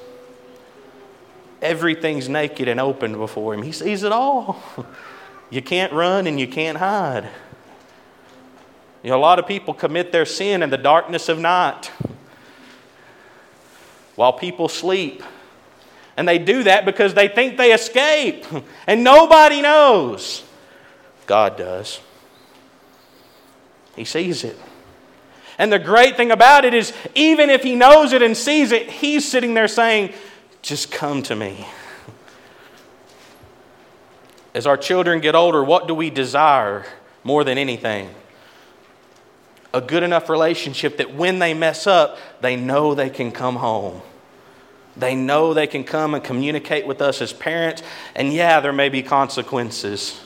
Everything's 1.61 2.27
naked 2.27 2.67
and 2.67 2.79
open 2.79 3.13
before 3.13 3.53
him. 3.53 3.61
He 3.61 3.71
sees 3.71 4.03
it 4.03 4.11
all. 4.11 4.61
You 5.51 5.61
can't 5.61 5.93
run 5.93 6.25
and 6.25 6.39
you 6.39 6.47
can't 6.47 6.77
hide. 6.77 7.29
You 9.03 9.11
know, 9.11 9.17
a 9.17 9.21
lot 9.21 9.37
of 9.37 9.47
people 9.47 9.75
commit 9.75 10.11
their 10.11 10.25
sin 10.25 10.63
in 10.63 10.71
the 10.71 10.77
darkness 10.77 11.29
of 11.29 11.37
night 11.37 11.91
while 14.15 14.33
people 14.33 14.67
sleep. 14.67 15.21
And 16.17 16.27
they 16.27 16.39
do 16.39 16.63
that 16.63 16.85
because 16.85 17.13
they 17.13 17.27
think 17.27 17.57
they 17.57 17.73
escape. 17.73 18.45
And 18.87 19.03
nobody 19.03 19.61
knows. 19.61 20.43
God 21.25 21.57
does. 21.57 21.99
He 23.95 24.05
sees 24.05 24.43
it. 24.43 24.57
And 25.57 25.71
the 25.71 25.79
great 25.79 26.17
thing 26.17 26.31
about 26.31 26.65
it 26.65 26.73
is, 26.73 26.91
even 27.13 27.49
if 27.49 27.63
he 27.63 27.75
knows 27.75 28.11
it 28.11 28.21
and 28.21 28.35
sees 28.35 28.71
it, 28.71 28.89
he's 28.89 29.27
sitting 29.27 29.53
there 29.53 29.67
saying, 29.67 30.13
Just 30.61 30.91
come 30.91 31.23
to 31.23 31.35
me. 31.35 31.65
As 34.53 34.67
our 34.67 34.77
children 34.77 35.19
get 35.19 35.35
older, 35.35 35.63
what 35.63 35.87
do 35.87 35.93
we 35.93 36.09
desire 36.09 36.85
more 37.23 37.43
than 37.43 37.57
anything? 37.57 38.09
A 39.73 39.81
good 39.81 40.03
enough 40.03 40.29
relationship 40.29 40.97
that 40.97 41.13
when 41.13 41.39
they 41.39 41.53
mess 41.53 41.87
up, 41.87 42.17
they 42.41 42.55
know 42.55 42.95
they 42.95 43.09
can 43.09 43.31
come 43.31 43.57
home. 43.57 44.01
They 44.97 45.13
know 45.13 45.53
they 45.53 45.67
can 45.67 45.83
come 45.83 46.13
and 46.13 46.23
communicate 46.23 46.87
with 46.87 47.01
us 47.01 47.21
as 47.21 47.33
parents, 47.33 47.83
and 48.15 48.31
yeah, 48.31 48.61
there 48.61 48.71
may 48.71 48.87
be 48.87 49.03
consequences. 49.03 50.21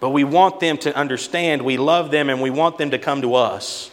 But 0.00 0.10
we 0.10 0.24
want 0.24 0.60
them 0.60 0.76
to 0.78 0.94
understand 0.96 1.62
we 1.62 1.76
love 1.76 2.10
them 2.10 2.28
and 2.28 2.42
we 2.42 2.50
want 2.50 2.78
them 2.78 2.90
to 2.90 2.98
come 2.98 3.22
to 3.22 3.34
us. 3.34 3.90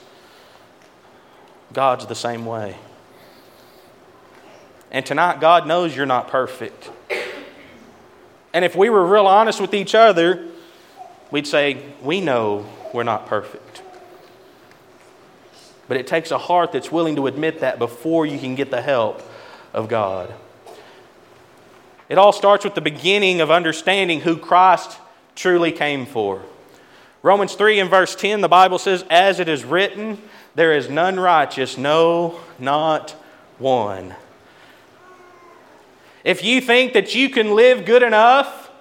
God's 1.71 2.05
the 2.05 2.15
same 2.15 2.45
way. 2.45 2.75
And 4.91 5.05
tonight, 5.05 5.39
God 5.41 5.65
knows 5.65 5.95
you're 5.95 6.05
not 6.05 6.27
perfect. 6.27 6.91
And 8.53 8.63
if 8.63 8.75
we 8.75 8.89
were 8.89 9.05
real 9.05 9.25
honest 9.25 9.59
with 9.59 9.73
each 9.73 9.95
other, 9.95 10.47
we'd 11.31 11.47
say, 11.47 11.83
We 12.01 12.21
know 12.21 12.69
we're 12.93 13.03
not 13.03 13.25
perfect. 13.25 13.81
But 15.87 15.97
it 15.97 16.05
takes 16.05 16.31
a 16.31 16.37
heart 16.37 16.71
that's 16.71 16.91
willing 16.91 17.15
to 17.15 17.27
admit 17.27 17.61
that 17.61 17.79
before 17.79 18.25
you 18.25 18.37
can 18.37 18.55
get 18.55 18.69
the 18.69 18.81
help 18.81 19.21
of 19.73 19.89
God. 19.89 20.33
It 22.07 22.17
all 22.17 22.31
starts 22.31 22.63
with 22.63 22.75
the 22.75 22.81
beginning 22.81 23.41
of 23.41 23.49
understanding 23.49 24.21
who 24.21 24.37
Christ 24.37 24.99
truly 25.35 25.71
came 25.71 26.05
for. 26.05 26.41
Romans 27.21 27.55
3 27.55 27.79
and 27.79 27.89
verse 27.89 28.15
10, 28.15 28.41
the 28.41 28.49
Bible 28.49 28.77
says, 28.77 29.05
As 29.09 29.39
it 29.39 29.47
is 29.47 29.63
written, 29.63 30.21
there 30.55 30.73
is 30.73 30.89
none 30.89 31.19
righteous, 31.19 31.77
no, 31.77 32.39
not 32.59 33.11
one. 33.57 34.15
If 36.23 36.43
you 36.43 36.61
think 36.61 36.93
that 36.93 37.15
you 37.15 37.29
can 37.29 37.55
live 37.55 37.85
good 37.85 38.03
enough, 38.03 38.71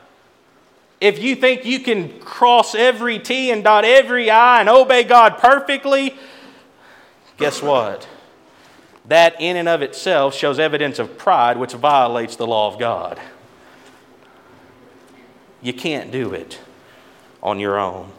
if 1.01 1.21
you 1.21 1.35
think 1.35 1.65
you 1.65 1.81
can 1.81 2.21
cross 2.21 2.75
every 2.75 3.19
T 3.19 3.51
and 3.51 3.65
dot 3.65 3.85
every 3.85 4.31
I 4.31 4.61
and 4.61 4.69
obey 4.69 5.03
God 5.03 5.39
perfectly, 5.39 6.15
guess 7.39 7.61
what? 7.61 8.09
That 9.07 9.41
in 9.41 9.57
and 9.57 9.69
of 9.69 9.83
itself 9.83 10.35
shows 10.35 10.61
evidence 10.61 11.01
of 11.01 11.19
pride, 11.19 11.57
which 11.57 11.73
violates 11.73 12.37
the 12.37 12.47
law 12.47 12.73
of 12.73 12.79
God. 12.79 13.21
You 15.63 15.73
can't 15.73 16.11
do 16.11 16.33
it 16.33 16.61
on 17.43 17.61
your 17.61 17.79
own. 17.79 18.11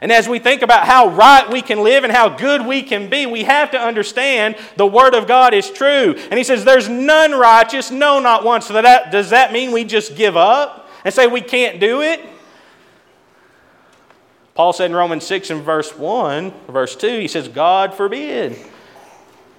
And 0.00 0.12
as 0.12 0.28
we 0.28 0.38
think 0.38 0.60
about 0.60 0.86
how 0.86 1.08
right 1.08 1.48
we 1.48 1.62
can 1.62 1.82
live 1.82 2.04
and 2.04 2.12
how 2.12 2.28
good 2.28 2.66
we 2.66 2.82
can 2.82 3.08
be, 3.08 3.24
we 3.24 3.44
have 3.44 3.70
to 3.70 3.80
understand 3.80 4.56
the 4.76 4.86
Word 4.86 5.14
of 5.14 5.26
God 5.26 5.54
is 5.54 5.70
true. 5.70 6.14
And 6.30 6.34
He 6.34 6.44
says, 6.44 6.64
There's 6.64 6.88
none 6.88 7.32
righteous, 7.32 7.90
no, 7.90 8.20
not 8.20 8.44
one. 8.44 8.60
So 8.60 8.74
that, 8.74 9.10
does 9.10 9.30
that 9.30 9.52
mean 9.52 9.72
we 9.72 9.84
just 9.84 10.16
give 10.16 10.36
up 10.36 10.90
and 11.04 11.14
say 11.14 11.26
we 11.26 11.40
can't 11.40 11.80
do 11.80 12.02
it? 12.02 12.20
Paul 14.54 14.72
said 14.72 14.90
in 14.90 14.96
Romans 14.96 15.24
6 15.24 15.50
and 15.50 15.62
verse 15.62 15.96
1, 15.96 16.52
verse 16.68 16.94
2, 16.94 17.18
he 17.18 17.26
says, 17.26 17.48
God 17.48 17.94
forbid. 17.94 18.56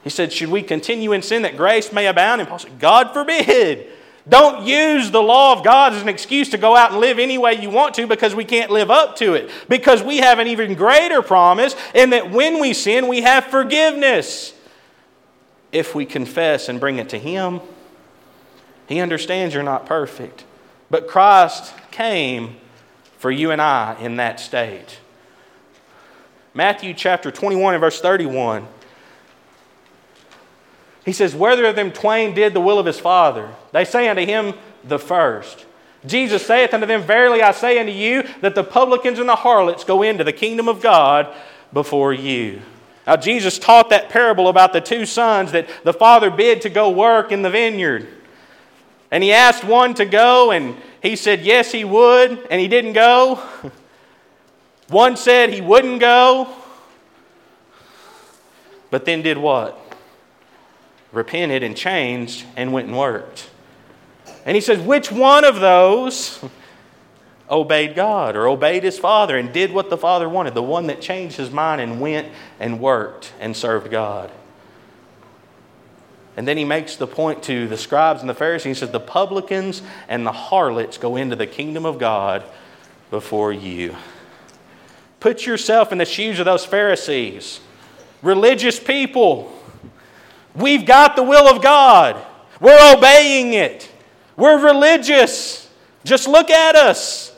He 0.04 0.10
said, 0.10 0.32
Should 0.32 0.50
we 0.50 0.62
continue 0.62 1.12
in 1.14 1.22
sin 1.22 1.42
that 1.42 1.58
grace 1.58 1.92
may 1.92 2.08
abound? 2.08 2.42
And 2.42 2.48
Paul 2.50 2.60
said, 2.60 2.80
God 2.80 3.14
forbid. 3.14 3.88
Don't 4.28 4.66
use 4.66 5.12
the 5.12 5.22
law 5.22 5.54
of 5.54 5.64
God 5.64 5.94
as 5.94 6.02
an 6.02 6.10
excuse 6.10 6.50
to 6.50 6.58
go 6.58 6.76
out 6.76 6.92
and 6.92 7.00
live 7.00 7.20
any 7.20 7.38
way 7.38 7.54
you 7.62 7.70
want 7.70 7.94
to 7.96 8.08
because 8.08 8.34
we 8.34 8.44
can't 8.44 8.72
live 8.72 8.90
up 8.90 9.16
to 9.18 9.36
it. 9.36 9.52
Because 9.70 10.02
we 10.02 10.18
have 10.18 10.40
an 10.40 10.48
even 10.48 10.74
greater 10.74 11.22
promise 11.22 11.76
in 11.94 12.10
that 12.10 12.32
when 12.32 12.60
we 12.60 12.74
sin, 12.74 13.08
we 13.08 13.22
have 13.22 13.46
forgiveness. 13.46 14.54
If 15.72 15.94
we 15.94 16.06
confess 16.06 16.70
and 16.70 16.80
bring 16.80 16.98
it 16.98 17.10
to 17.10 17.20
Him, 17.20 17.62
He 18.88 19.00
understands 19.00 19.54
you're 19.54 19.64
not 19.64 19.86
perfect. 19.86 20.44
But 20.90 21.08
Christ 21.08 21.74
came 21.92 22.56
for 23.20 23.30
you 23.30 23.52
and 23.52 23.62
I 23.62 23.96
in 24.00 24.16
that 24.16 24.40
state. 24.40 25.00
Matthew 26.56 26.94
chapter 26.94 27.30
21 27.30 27.76
and 27.76 27.82
verse 27.82 28.02
31. 28.02 28.68
He 31.06 31.14
says, 31.14 31.36
Whether 31.36 31.66
of 31.66 31.76
them 31.76 31.92
twain 31.92 32.34
did 32.34 32.54
the 32.54 32.62
will 32.62 32.80
of 32.80 32.86
his 32.86 33.00
Father, 33.00 33.50
they 33.72 33.86
say 33.86 34.10
unto 34.10 34.26
him, 34.26 34.56
The 34.84 35.00
first. 35.00 35.66
Jesus 36.06 36.46
saith 36.46 36.74
unto 36.74 36.86
them, 36.86 37.04
Verily 37.04 37.42
I 37.42 37.52
say 37.52 37.80
unto 37.80 37.92
you, 37.92 38.24
that 38.42 38.56
the 38.56 38.64
publicans 38.64 39.20
and 39.20 39.30
the 39.30 39.36
harlots 39.36 39.84
go 39.84 40.02
into 40.02 40.24
the 40.24 40.34
kingdom 40.34 40.68
of 40.68 40.82
God 40.82 41.34
before 41.72 42.14
you. 42.14 42.62
Now, 43.08 43.16
Jesus 43.16 43.60
taught 43.60 43.92
that 43.92 44.10
parable 44.10 44.48
about 44.48 44.74
the 44.74 44.82
two 44.82 45.06
sons 45.06 45.52
that 45.52 45.70
the 45.84 45.94
father 45.94 46.32
bid 46.32 46.62
to 46.64 46.70
go 46.70 46.90
work 46.90 47.32
in 47.32 47.44
the 47.44 47.52
vineyard. 47.52 48.08
And 49.12 49.24
he 49.24 49.32
asked 49.32 49.64
one 49.64 49.94
to 49.96 50.06
go, 50.06 50.52
and 50.52 50.76
he 51.02 51.16
said 51.16 51.42
yes, 51.42 51.72
he 51.72 51.86
would, 51.86 52.48
and 52.50 52.60
he 52.60 52.68
didn't 52.68 52.94
go. 52.94 53.42
One 54.88 55.18
said 55.18 55.52
he 55.52 55.62
wouldn't 55.62 56.00
go, 56.00 56.48
but 58.92 59.06
then 59.06 59.24
did 59.24 59.38
what? 59.38 59.80
Repented 61.16 61.64
and 61.64 61.76
changed 61.76 62.46
and 62.56 62.74
went 62.74 62.88
and 62.88 62.98
worked. 62.98 63.50
And 64.46 64.54
he 64.54 64.62
says, 64.62 64.80
which 64.80 65.12
one 65.12 65.46
of 65.46 65.60
those 65.62 66.44
obeyed 67.50 67.96
God 67.96 68.36
or 68.36 68.48
obeyed 68.48 68.84
his 68.84 69.00
father 69.00 69.38
and 69.38 69.54
did 69.54 69.72
what 69.72 69.90
the 69.90 69.98
father 69.98 70.28
wanted? 70.28 70.54
The 70.54 70.62
one 70.62 70.88
that 70.88 71.00
changed 71.02 71.38
his 71.38 71.50
mind 71.50 71.80
and 71.80 72.02
went 72.02 72.28
and 72.60 72.80
worked 72.80 73.34
and 73.40 73.56
served 73.56 73.90
God. 73.90 74.30
And 76.38 76.46
then 76.46 76.58
he 76.58 76.66
makes 76.66 76.98
the 76.98 77.08
point 77.08 77.44
to 77.44 77.68
the 77.68 77.78
scribes 77.78 78.20
and 78.20 78.30
the 78.30 78.34
Pharisees. 78.34 78.66
He 78.78 78.80
says, 78.82 78.92
The 78.92 79.00
publicans 79.00 79.82
and 80.10 80.28
the 80.28 80.34
harlots 80.34 80.98
go 80.98 81.16
into 81.16 81.38
the 81.38 81.48
kingdom 81.48 81.86
of 81.86 81.98
God 81.98 82.44
before 83.10 83.54
you. 83.54 83.96
Put 85.22 85.46
yourself 85.46 85.94
in 85.94 85.98
the 85.98 86.06
shoes 86.06 86.40
of 86.40 86.46
those 86.46 86.66
Pharisees, 86.66 87.62
religious 88.22 88.80
people. 88.80 89.55
We've 90.56 90.86
got 90.86 91.16
the 91.16 91.24
will 91.24 91.48
of 91.48 91.62
God, 91.62 92.24
we're 92.60 92.96
obeying 92.96 93.54
it, 93.54 93.92
we're 94.38 94.64
religious. 94.64 95.70
Just 96.04 96.28
look 96.28 96.52
at 96.52 96.76
us. 96.76 97.36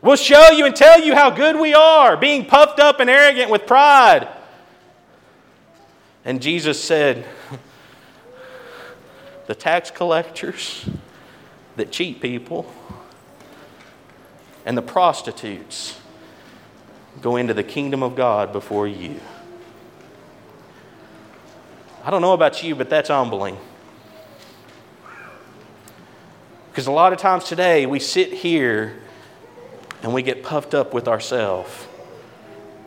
We'll 0.00 0.16
show 0.16 0.50
you 0.50 0.64
and 0.64 0.74
tell 0.74 1.00
you 1.00 1.14
how 1.14 1.28
good 1.28 1.58
we 1.58 1.74
are, 1.74 2.16
being 2.16 2.46
puffed 2.46 2.80
up 2.80 3.00
and 3.00 3.10
arrogant 3.10 3.50
with 3.50 3.66
pride. 3.66 4.28
And 6.24 6.40
Jesus 6.40 6.82
said, 6.82 7.26
the 9.46 9.54
tax 9.54 9.90
collectors 9.90 10.88
that 11.76 11.90
cheat 11.90 12.20
people, 12.20 12.72
and 14.64 14.76
the 14.76 14.82
prostitutes 14.82 16.00
go 17.20 17.36
into 17.36 17.54
the 17.54 17.62
kingdom 17.62 18.02
of 18.02 18.14
God 18.14 18.52
before 18.52 18.86
you. 18.86 19.20
I 22.08 22.10
don't 22.10 22.22
know 22.22 22.32
about 22.32 22.62
you, 22.62 22.74
but 22.74 22.88
that's 22.88 23.10
humbling. 23.10 23.58
Because 26.70 26.86
a 26.86 26.90
lot 26.90 27.12
of 27.12 27.18
times 27.18 27.44
today 27.44 27.84
we 27.84 27.98
sit 27.98 28.32
here 28.32 28.98
and 30.02 30.14
we 30.14 30.22
get 30.22 30.42
puffed 30.42 30.72
up 30.72 30.94
with 30.94 31.06
ourselves. 31.06 31.86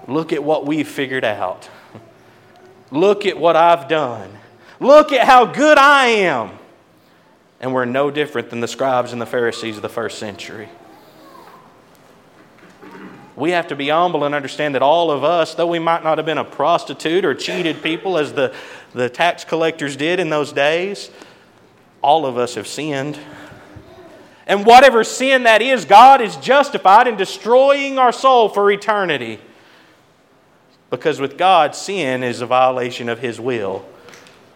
Look 0.08 0.34
at 0.34 0.44
what 0.44 0.66
we've 0.66 0.88
figured 0.88 1.24
out. 1.24 1.70
Look 2.90 3.28
at 3.28 3.38
what 3.38 3.56
I've 3.56 3.88
done. 3.88 4.32
Look 4.80 5.12
at 5.12 5.28
how 5.28 5.46
good 5.46 5.78
I 5.78 6.08
am. 6.08 6.58
And 7.60 7.76
we're 7.76 7.86
no 7.86 8.10
different 8.10 8.50
than 8.50 8.60
the 8.60 8.68
scribes 8.68 9.14
and 9.14 9.22
the 9.22 9.28
Pharisees 9.28 9.76
of 9.76 9.84
the 9.84 9.90
first 9.90 10.18
century. 10.18 10.68
We 13.36 13.52
have 13.52 13.68
to 13.68 13.76
be 13.76 13.90
humble 13.90 14.24
and 14.24 14.36
understand 14.36 14.76
that 14.76 14.82
all 14.82 15.10
of 15.10 15.24
us, 15.24 15.56
though 15.56 15.68
we 15.68 15.80
might 15.80 16.04
not 16.04 16.18
have 16.18 16.26
been 16.26 16.38
a 16.38 16.44
prostitute 16.44 17.26
or 17.26 17.34
cheated 17.34 17.82
people 17.82 18.18
as 18.18 18.34
the, 18.34 18.54
the 18.94 19.10
tax 19.10 19.44
collectors 19.44 19.96
did 19.96 20.20
in 20.20 20.30
those 20.30 20.52
days, 20.52 21.10
all 22.02 22.26
of 22.26 22.38
us 22.38 22.56
have 22.56 22.68
sinned. 22.68 23.20
And 24.48 24.66
whatever 24.66 25.04
sin 25.04 25.44
that 25.44 25.62
is, 25.62 25.86
God 25.86 26.22
is 26.22 26.36
justified 26.38 27.08
in 27.08 27.16
destroying 27.16 27.98
our 28.00 28.12
soul 28.12 28.50
for 28.50 28.70
eternity. 28.72 29.40
Because 30.90 31.22
with 31.22 31.38
God, 31.38 31.76
sin 31.76 32.24
is 32.24 32.42
a 32.42 32.46
violation 32.46 33.08
of 33.08 33.20
His 33.20 33.40
will 33.40 33.86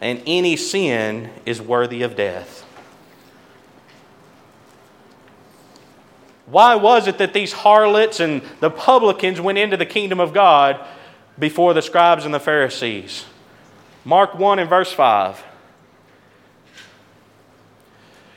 and 0.02 0.22
any 0.26 0.56
sin 0.56 1.30
is 1.46 1.62
worthy 1.62 2.04
of 2.04 2.16
death. 2.16 2.64
Why 6.46 6.76
was 6.76 7.08
it 7.08 7.18
that 7.18 7.34
these 7.34 7.54
harlots 7.54 8.20
and 8.20 8.42
the 8.60 8.70
publicans 8.70 9.42
went 9.42 9.58
into 9.58 9.78
the 9.78 9.86
kingdom 9.86 10.20
of 10.20 10.32
God 10.32 10.80
before 11.40 11.74
the 11.74 11.82
scribes 11.82 12.24
and 12.24 12.34
the 12.34 12.40
Pharisees? 12.40 13.26
Mark 14.06 14.36
1 14.36 14.60
and 14.60 14.70
verse 14.70 14.94
5. 14.94 15.44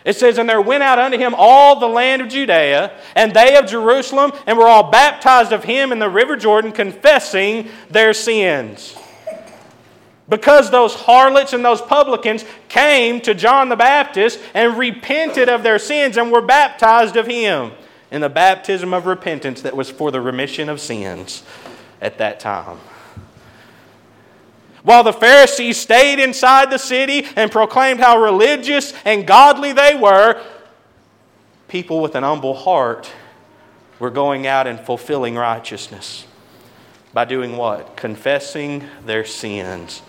It 0.05 0.17
says, 0.17 0.39
And 0.39 0.49
there 0.49 0.63
went 0.63 0.83
out 0.83 0.99
unto 0.99 1.19
him 1.19 1.35
all 1.37 1.79
the 1.79 1.87
land 1.87 2.23
of 2.23 2.29
Judea, 2.29 2.99
and 3.15 3.35
they 3.35 3.57
of 3.57 3.67
Jerusalem, 3.67 4.33
and 4.47 4.57
were 4.57 4.67
all 4.67 4.91
baptized 4.91 5.53
of 5.53 5.65
him 5.65 5.93
in 5.93 5.99
the 5.99 6.09
river 6.09 6.35
Jordan, 6.35 6.73
confessing 6.73 7.69
their 7.91 8.15
sins. 8.15 8.97
Because 10.27 10.71
those 10.71 10.95
harlots 10.95 11.53
and 11.53 11.63
those 11.63 11.83
publicans 11.83 12.47
came 12.69 13.21
to 13.21 13.35
John 13.35 13.69
the 13.69 13.77
Baptist 13.77 14.41
and 14.55 14.79
repented 14.79 15.51
of 15.51 15.63
their 15.63 15.79
sins 15.79 16.17
and 16.17 16.33
were 16.33 16.43
baptized 16.43 17.17
of 17.17 17.27
him 17.27 17.73
in 18.11 18.23
the 18.23 18.29
baptism 18.31 18.95
of 18.95 19.05
repentance 19.05 19.61
that 19.63 19.77
was 19.77 19.91
for 19.91 20.11
the 20.11 20.21
remission 20.21 20.71
of 20.71 20.81
sins 20.81 21.43
at 22.01 22.17
that 22.19 22.41
time. 22.41 22.79
While 24.89 25.05
the 25.05 25.13
Pharisees 25.13 25.77
stayed 25.77 26.19
inside 26.19 26.71
the 26.71 26.79
city 26.79 27.27
and 27.37 27.51
proclaimed 27.51 28.01
how 28.01 28.23
religious 28.23 28.95
and 29.05 29.27
godly 29.27 29.75
they 29.75 29.95
were, 29.95 30.43
people 31.69 32.01
with 32.01 32.15
an 32.15 32.23
humble 32.23 32.55
heart 32.55 33.13
were 33.99 34.09
going 34.09 34.47
out 34.47 34.67
and 34.67 34.81
fulfilling 34.81 35.35
righteousness. 35.35 36.27
By 37.13 37.27
doing 37.27 37.59
what? 37.59 37.99
Confessing 37.99 38.83
their 39.05 39.27
sins. 39.27 40.01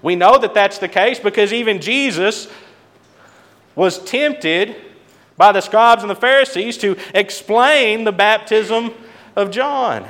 We 0.00 0.16
know 0.16 0.38
that 0.38 0.54
that's 0.54 0.78
the 0.78 0.88
case 0.88 1.18
because 1.20 1.52
even 1.52 1.82
Jesus 1.82 2.48
was 3.74 4.02
tempted 4.02 4.76
by 5.36 5.52
the 5.52 5.60
scribes 5.60 6.02
and 6.02 6.08
the 6.10 6.16
Pharisees 6.16 6.78
to 6.78 6.96
explain 7.14 8.04
the 8.04 8.12
baptism 8.12 8.92
of 9.36 9.50
John. 9.50 10.06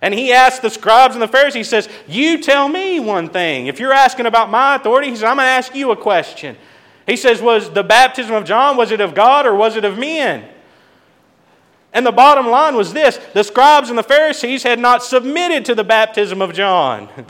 And 0.00 0.14
he 0.14 0.32
asked 0.32 0.62
the 0.62 0.70
scribes 0.70 1.14
and 1.14 1.22
the 1.22 1.28
Pharisees, 1.28 1.54
he 1.54 1.64
says, 1.64 1.88
You 2.06 2.40
tell 2.40 2.68
me 2.68 3.00
one 3.00 3.28
thing. 3.28 3.66
If 3.66 3.80
you're 3.80 3.92
asking 3.92 4.26
about 4.26 4.50
my 4.50 4.76
authority, 4.76 5.08
he 5.08 5.16
says, 5.16 5.24
I'm 5.24 5.36
going 5.36 5.46
to 5.46 5.50
ask 5.50 5.74
you 5.74 5.90
a 5.90 5.96
question. 5.96 6.56
He 7.06 7.16
says, 7.16 7.42
Was 7.42 7.70
the 7.70 7.82
baptism 7.82 8.34
of 8.34 8.44
John, 8.44 8.76
was 8.76 8.92
it 8.92 9.00
of 9.00 9.14
God 9.14 9.46
or 9.46 9.54
was 9.54 9.76
it 9.76 9.84
of 9.84 9.98
men? 9.98 10.48
And 11.92 12.06
the 12.06 12.12
bottom 12.12 12.46
line 12.48 12.76
was 12.76 12.92
this 12.92 13.18
the 13.34 13.42
scribes 13.42 13.88
and 13.88 13.98
the 13.98 14.02
Pharisees 14.02 14.62
had 14.62 14.78
not 14.78 15.02
submitted 15.02 15.64
to 15.64 15.74
the 15.74 15.84
baptism 15.84 16.40
of 16.42 16.52
John. 16.52 17.08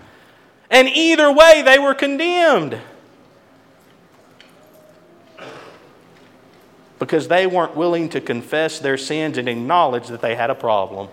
And 0.70 0.86
either 0.86 1.32
way, 1.32 1.62
they 1.62 1.78
were 1.78 1.94
condemned. 1.94 2.78
Because 6.98 7.28
they 7.28 7.46
weren't 7.46 7.74
willing 7.74 8.10
to 8.10 8.20
confess 8.20 8.78
their 8.78 8.98
sins 8.98 9.38
and 9.38 9.48
acknowledge 9.48 10.08
that 10.08 10.20
they 10.20 10.34
had 10.34 10.50
a 10.50 10.54
problem. 10.54 11.08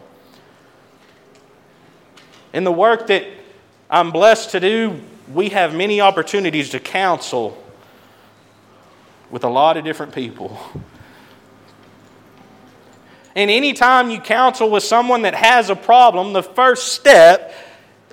In 2.56 2.64
the 2.64 2.72
work 2.72 3.08
that 3.08 3.26
I'm 3.90 4.12
blessed 4.12 4.52
to 4.52 4.62
do, 4.62 5.02
we 5.34 5.50
have 5.50 5.76
many 5.76 6.00
opportunities 6.00 6.70
to 6.70 6.80
counsel 6.80 7.62
with 9.30 9.44
a 9.44 9.50
lot 9.50 9.76
of 9.76 9.84
different 9.84 10.16
people. 10.16 10.58
And 13.36 13.52
anytime 13.52 14.10
you 14.10 14.22
counsel 14.22 14.72
with 14.72 14.84
someone 14.84 15.24
that 15.24 15.36
has 15.36 15.70
a 15.70 15.76
problem, 15.76 16.32
the 16.32 16.42
first 16.42 16.94
step 16.94 17.54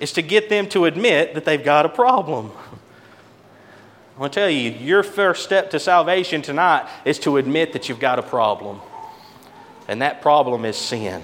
is 0.01 0.11
to 0.11 0.21
get 0.21 0.49
them 0.49 0.67
to 0.69 0.83
admit 0.83 1.35
that 1.35 1.45
they've 1.45 1.63
got 1.63 1.85
a 1.85 1.89
problem. 1.89 2.51
I 4.17 4.19
want 4.19 4.33
to 4.33 4.39
tell 4.41 4.49
you, 4.49 4.71
your 4.71 5.03
first 5.03 5.45
step 5.45 5.69
to 5.69 5.79
salvation 5.79 6.41
tonight 6.41 6.89
is 7.05 7.17
to 7.19 7.37
admit 7.37 7.71
that 7.71 7.87
you've 7.87 8.01
got 8.01 8.19
a 8.19 8.23
problem. 8.23 8.81
And 9.87 10.01
that 10.01 10.21
problem 10.21 10.65
is 10.65 10.75
sin. 10.75 11.23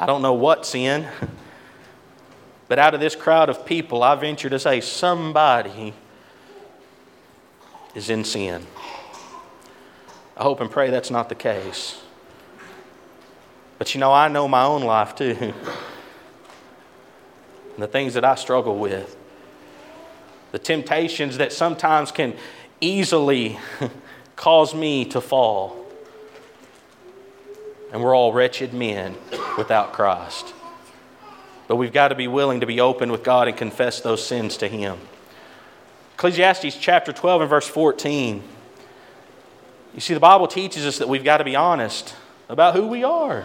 I 0.00 0.06
don't 0.06 0.22
know 0.22 0.32
what 0.32 0.64
sin, 0.64 1.06
but 2.68 2.78
out 2.78 2.94
of 2.94 3.00
this 3.00 3.14
crowd 3.14 3.50
of 3.50 3.66
people, 3.66 4.02
I 4.02 4.14
venture 4.14 4.48
to 4.48 4.58
say 4.58 4.80
somebody 4.80 5.92
is 7.94 8.08
in 8.08 8.24
sin. 8.24 8.66
I 10.38 10.42
hope 10.42 10.62
and 10.62 10.70
pray 10.70 10.88
that's 10.88 11.10
not 11.10 11.28
the 11.28 11.34
case. 11.34 12.00
But 13.76 13.94
you 13.94 14.00
know, 14.00 14.10
I 14.10 14.28
know 14.28 14.48
my 14.48 14.64
own 14.64 14.84
life 14.84 15.14
too. 15.14 15.36
and 15.38 15.52
the 17.76 17.86
things 17.86 18.14
that 18.14 18.24
I 18.24 18.36
struggle 18.36 18.78
with. 18.78 19.18
The 20.52 20.58
temptations 20.58 21.36
that 21.36 21.52
sometimes 21.52 22.10
can 22.10 22.38
easily 22.80 23.58
cause 24.34 24.74
me 24.74 25.04
to 25.10 25.20
fall 25.20 25.79
and 27.92 28.02
we're 28.02 28.14
all 28.14 28.32
wretched 28.32 28.72
men 28.72 29.16
without 29.58 29.92
Christ. 29.92 30.54
But 31.68 31.76
we've 31.76 31.92
got 31.92 32.08
to 32.08 32.14
be 32.14 32.28
willing 32.28 32.60
to 32.60 32.66
be 32.66 32.80
open 32.80 33.12
with 33.12 33.22
God 33.22 33.48
and 33.48 33.56
confess 33.56 34.00
those 34.00 34.24
sins 34.24 34.56
to 34.58 34.68
Him. 34.68 34.98
Ecclesiastes 36.14 36.76
chapter 36.76 37.12
12 37.12 37.42
and 37.42 37.50
verse 37.50 37.68
14. 37.68 38.42
You 39.94 40.00
see, 40.00 40.14
the 40.14 40.20
Bible 40.20 40.46
teaches 40.46 40.86
us 40.86 40.98
that 40.98 41.08
we've 41.08 41.24
got 41.24 41.38
to 41.38 41.44
be 41.44 41.56
honest 41.56 42.14
about 42.48 42.74
who 42.74 42.86
we 42.86 43.04
are. 43.04 43.44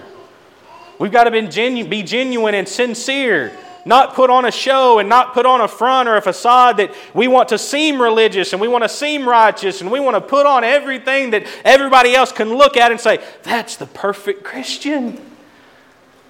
We've 0.99 1.11
got 1.11 1.25
to 1.25 1.31
be, 1.31 2.03
genuine 2.03 2.55
and 2.55 2.67
sincere 2.67 3.51
not 3.85 4.15
put 4.15 4.31
on 4.31 4.45
a 4.45 4.51
show 4.51 4.97
and 4.97 5.07
not 5.07 5.33
put 5.33 5.45
on 5.45 5.61
a 5.61 5.67
front 5.67 6.09
or 6.09 6.17
a 6.17 6.21
facade 6.21 6.77
that 6.77 6.93
we 7.13 7.27
want 7.27 7.49
to 7.49 7.57
seem 7.59 8.01
religious 8.01 8.51
and 8.51 8.59
we 8.59 8.67
want 8.67 8.83
to 8.83 8.89
seem 8.89 9.29
righteous 9.29 9.79
and 9.79 9.91
we 9.91 9.99
want 9.99 10.15
to 10.15 10.21
put 10.21 10.47
on 10.47 10.63
everything 10.63 11.29
that 11.29 11.45
everybody 11.63 12.15
else 12.15 12.31
can 12.31 12.49
look 12.49 12.75
at 12.75 12.89
and 12.89 12.99
say, 12.99 13.23
that's 13.43 13.75
the 13.77 13.85
perfect 13.85 14.43
Christian. 14.43 15.21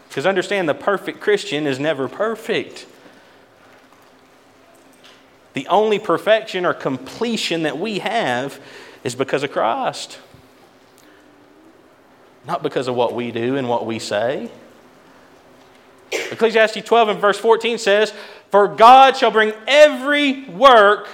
Because 0.09 0.25
understand, 0.25 0.67
the 0.67 0.73
perfect 0.73 1.21
Christian 1.21 1.65
is 1.65 1.79
never 1.79 2.09
perfect. 2.09 2.85
The 5.53 5.65
only 5.67 5.99
perfection 5.99 6.65
or 6.65 6.73
completion 6.73 7.63
that 7.63 7.79
we 7.79 7.99
have 7.99 8.59
is 9.05 9.15
because 9.15 9.43
of 9.43 9.53
Christ, 9.53 10.19
not 12.45 12.61
because 12.61 12.89
of 12.89 12.95
what 12.95 13.13
we 13.13 13.31
do 13.31 13.55
and 13.55 13.69
what 13.69 13.85
we 13.85 13.97
say. 13.97 14.51
Ecclesiastes 16.31 16.85
12 16.85 17.09
and 17.09 17.19
verse 17.19 17.37
14 17.37 17.77
says, 17.77 18.13
For 18.51 18.67
God 18.67 19.17
shall 19.17 19.31
bring 19.31 19.53
every 19.67 20.45
work 20.45 21.07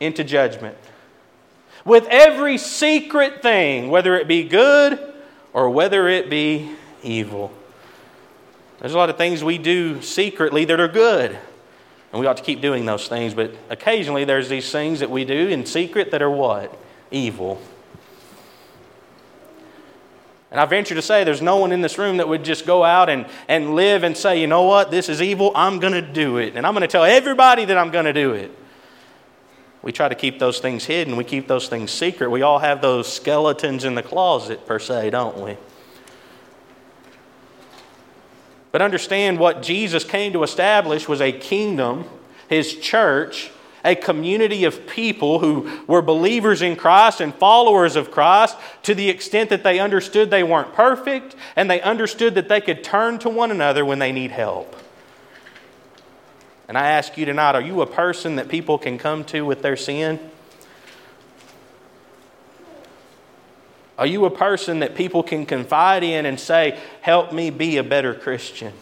into 0.00 0.24
judgment. 0.24 0.76
With 1.84 2.06
every 2.10 2.58
secret 2.58 3.42
thing, 3.42 3.88
whether 3.90 4.16
it 4.16 4.28
be 4.28 4.44
good 4.44 5.14
or 5.52 5.70
whether 5.70 6.08
it 6.08 6.28
be 6.28 6.70
evil. 7.02 7.52
There's 8.80 8.94
a 8.94 8.98
lot 8.98 9.10
of 9.10 9.16
things 9.16 9.42
we 9.42 9.58
do 9.58 10.02
secretly 10.02 10.64
that 10.66 10.78
are 10.78 10.88
good. 10.88 11.38
And 12.12 12.20
we 12.20 12.26
ought 12.26 12.36
to 12.36 12.42
keep 12.42 12.60
doing 12.60 12.86
those 12.86 13.08
things, 13.08 13.34
but 13.34 13.54
occasionally 13.68 14.24
there's 14.24 14.48
these 14.48 14.70
things 14.70 15.00
that 15.00 15.10
we 15.10 15.24
do 15.24 15.48
in 15.48 15.66
secret 15.66 16.10
that 16.12 16.22
are 16.22 16.30
what? 16.30 16.76
Evil. 17.10 17.60
And 20.50 20.58
I 20.58 20.64
venture 20.64 20.94
to 20.94 21.02
say 21.02 21.24
there's 21.24 21.42
no 21.42 21.56
one 21.56 21.72
in 21.72 21.82
this 21.82 21.98
room 21.98 22.16
that 22.16 22.28
would 22.28 22.44
just 22.44 22.64
go 22.64 22.82
out 22.82 23.10
and, 23.10 23.26
and 23.48 23.74
live 23.74 24.02
and 24.02 24.16
say, 24.16 24.40
you 24.40 24.46
know 24.46 24.62
what, 24.62 24.90
this 24.90 25.08
is 25.08 25.20
evil, 25.20 25.52
I'm 25.54 25.78
going 25.78 25.92
to 25.92 26.02
do 26.02 26.38
it. 26.38 26.56
And 26.56 26.66
I'm 26.66 26.72
going 26.72 26.82
to 26.82 26.88
tell 26.88 27.04
everybody 27.04 27.66
that 27.66 27.76
I'm 27.76 27.90
going 27.90 28.06
to 28.06 28.14
do 28.14 28.32
it. 28.32 28.50
We 29.82 29.92
try 29.92 30.08
to 30.08 30.14
keep 30.14 30.38
those 30.38 30.58
things 30.58 30.86
hidden, 30.86 31.16
we 31.16 31.24
keep 31.24 31.48
those 31.48 31.68
things 31.68 31.90
secret. 31.90 32.30
We 32.30 32.42
all 32.42 32.58
have 32.58 32.80
those 32.80 33.12
skeletons 33.12 33.84
in 33.84 33.94
the 33.94 34.02
closet, 34.02 34.66
per 34.66 34.78
se, 34.78 35.10
don't 35.10 35.38
we? 35.38 35.56
But 38.72 38.82
understand 38.82 39.38
what 39.38 39.62
Jesus 39.62 40.04
came 40.04 40.32
to 40.32 40.42
establish 40.42 41.08
was 41.08 41.20
a 41.20 41.32
kingdom, 41.32 42.04
his 42.48 42.74
church, 42.76 43.50
a 43.84 43.94
community 43.94 44.64
of 44.64 44.86
people 44.86 45.38
who 45.38 45.70
were 45.86 46.02
believers 46.02 46.62
in 46.62 46.76
Christ 46.76 47.20
and 47.20 47.34
followers 47.34 47.96
of 47.96 48.10
Christ 48.10 48.56
to 48.84 48.94
the 48.94 49.08
extent 49.08 49.50
that 49.50 49.62
they 49.62 49.78
understood 49.78 50.30
they 50.30 50.42
weren't 50.42 50.74
perfect 50.74 51.36
and 51.56 51.70
they 51.70 51.80
understood 51.80 52.34
that 52.34 52.48
they 52.48 52.60
could 52.60 52.82
turn 52.82 53.18
to 53.20 53.28
one 53.28 53.50
another 53.50 53.84
when 53.84 53.98
they 53.98 54.12
need 54.12 54.30
help. 54.30 54.76
And 56.68 56.76
I 56.76 56.90
ask 56.90 57.16
you 57.16 57.24
tonight 57.24 57.54
are 57.54 57.62
you 57.62 57.80
a 57.80 57.86
person 57.86 58.36
that 58.36 58.48
people 58.48 58.78
can 58.78 58.98
come 58.98 59.24
to 59.24 59.42
with 59.42 59.62
their 59.62 59.76
sin? 59.76 60.18
Are 63.96 64.06
you 64.06 64.26
a 64.26 64.30
person 64.30 64.78
that 64.78 64.94
people 64.94 65.24
can 65.24 65.44
confide 65.44 66.04
in 66.04 66.24
and 66.24 66.38
say, 66.38 66.78
Help 67.00 67.32
me 67.32 67.50
be 67.50 67.78
a 67.78 67.82
better 67.82 68.14
Christian? 68.14 68.72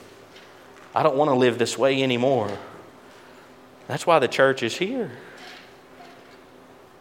I 0.95 1.03
don't 1.03 1.17
want 1.17 1.31
to 1.31 1.35
live 1.35 1.59
this 1.59 1.79
way 1.79 2.03
anymore. 2.03 2.51
That's 3.89 4.07
why 4.07 4.19
the 4.19 4.29
church 4.29 4.63
is 4.63 4.77
here. 4.77 5.11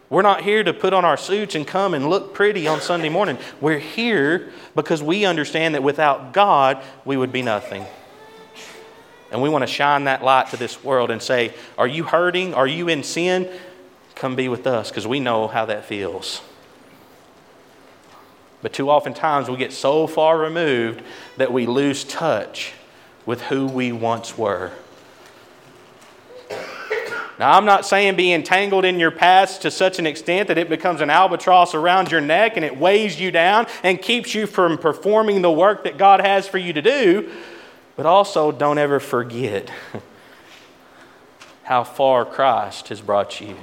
We're 0.08 0.22
not 0.22 0.42
here 0.42 0.62
to 0.62 0.72
put 0.72 0.92
on 0.92 1.04
our 1.04 1.16
suits 1.16 1.56
and 1.56 1.66
come 1.66 1.92
and 1.92 2.08
look 2.08 2.32
pretty 2.32 2.68
on 2.68 2.80
Sunday 2.80 3.08
morning. 3.08 3.38
We're 3.60 3.80
here 3.80 4.52
because 4.76 5.02
we 5.02 5.24
understand 5.24 5.74
that 5.74 5.82
without 5.82 6.32
God, 6.32 6.82
we 7.04 7.16
would 7.16 7.32
be 7.32 7.42
nothing. 7.42 7.84
And 9.32 9.42
we 9.42 9.48
want 9.48 9.62
to 9.62 9.66
shine 9.66 10.04
that 10.04 10.22
light 10.22 10.50
to 10.50 10.56
this 10.56 10.84
world 10.84 11.10
and 11.10 11.20
say, 11.20 11.52
Are 11.76 11.88
you 11.88 12.04
hurting? 12.04 12.54
Are 12.54 12.68
you 12.68 12.88
in 12.88 13.02
sin? 13.02 13.50
Come 14.14 14.36
be 14.36 14.48
with 14.48 14.66
us 14.66 14.90
because 14.90 15.06
we 15.06 15.18
know 15.18 15.48
how 15.48 15.66
that 15.66 15.84
feels. 15.84 16.40
But 18.62 18.72
too 18.72 18.88
often 18.88 19.12
times 19.12 19.50
we 19.50 19.56
get 19.56 19.72
so 19.72 20.06
far 20.06 20.38
removed 20.38 21.02
that 21.36 21.52
we 21.52 21.66
lose 21.66 22.04
touch 22.04 22.72
with 23.26 23.42
who 23.42 23.66
we 23.66 23.90
once 23.90 24.38
were. 24.38 24.72
Now, 27.38 27.52
I'm 27.52 27.66
not 27.66 27.84
saying 27.84 28.16
be 28.16 28.32
entangled 28.32 28.86
in 28.86 28.98
your 28.98 29.10
past 29.10 29.62
to 29.62 29.70
such 29.70 29.98
an 29.98 30.06
extent 30.06 30.48
that 30.48 30.56
it 30.56 30.70
becomes 30.70 31.02
an 31.02 31.10
albatross 31.10 31.74
around 31.74 32.10
your 32.10 32.22
neck 32.22 32.56
and 32.56 32.64
it 32.64 32.78
weighs 32.78 33.20
you 33.20 33.30
down 33.30 33.66
and 33.82 34.00
keeps 34.00 34.34
you 34.34 34.46
from 34.46 34.78
performing 34.78 35.42
the 35.42 35.50
work 35.50 35.84
that 35.84 35.98
God 35.98 36.20
has 36.20 36.48
for 36.48 36.58
you 36.58 36.72
to 36.72 36.80
do. 36.80 37.30
But 37.94 38.06
also, 38.06 38.52
don't 38.52 38.78
ever 38.78 39.00
forget 39.00 39.70
how 41.64 41.84
far 41.84 42.24
Christ 42.24 42.88
has 42.88 43.00
brought 43.00 43.40
you. 43.40 43.56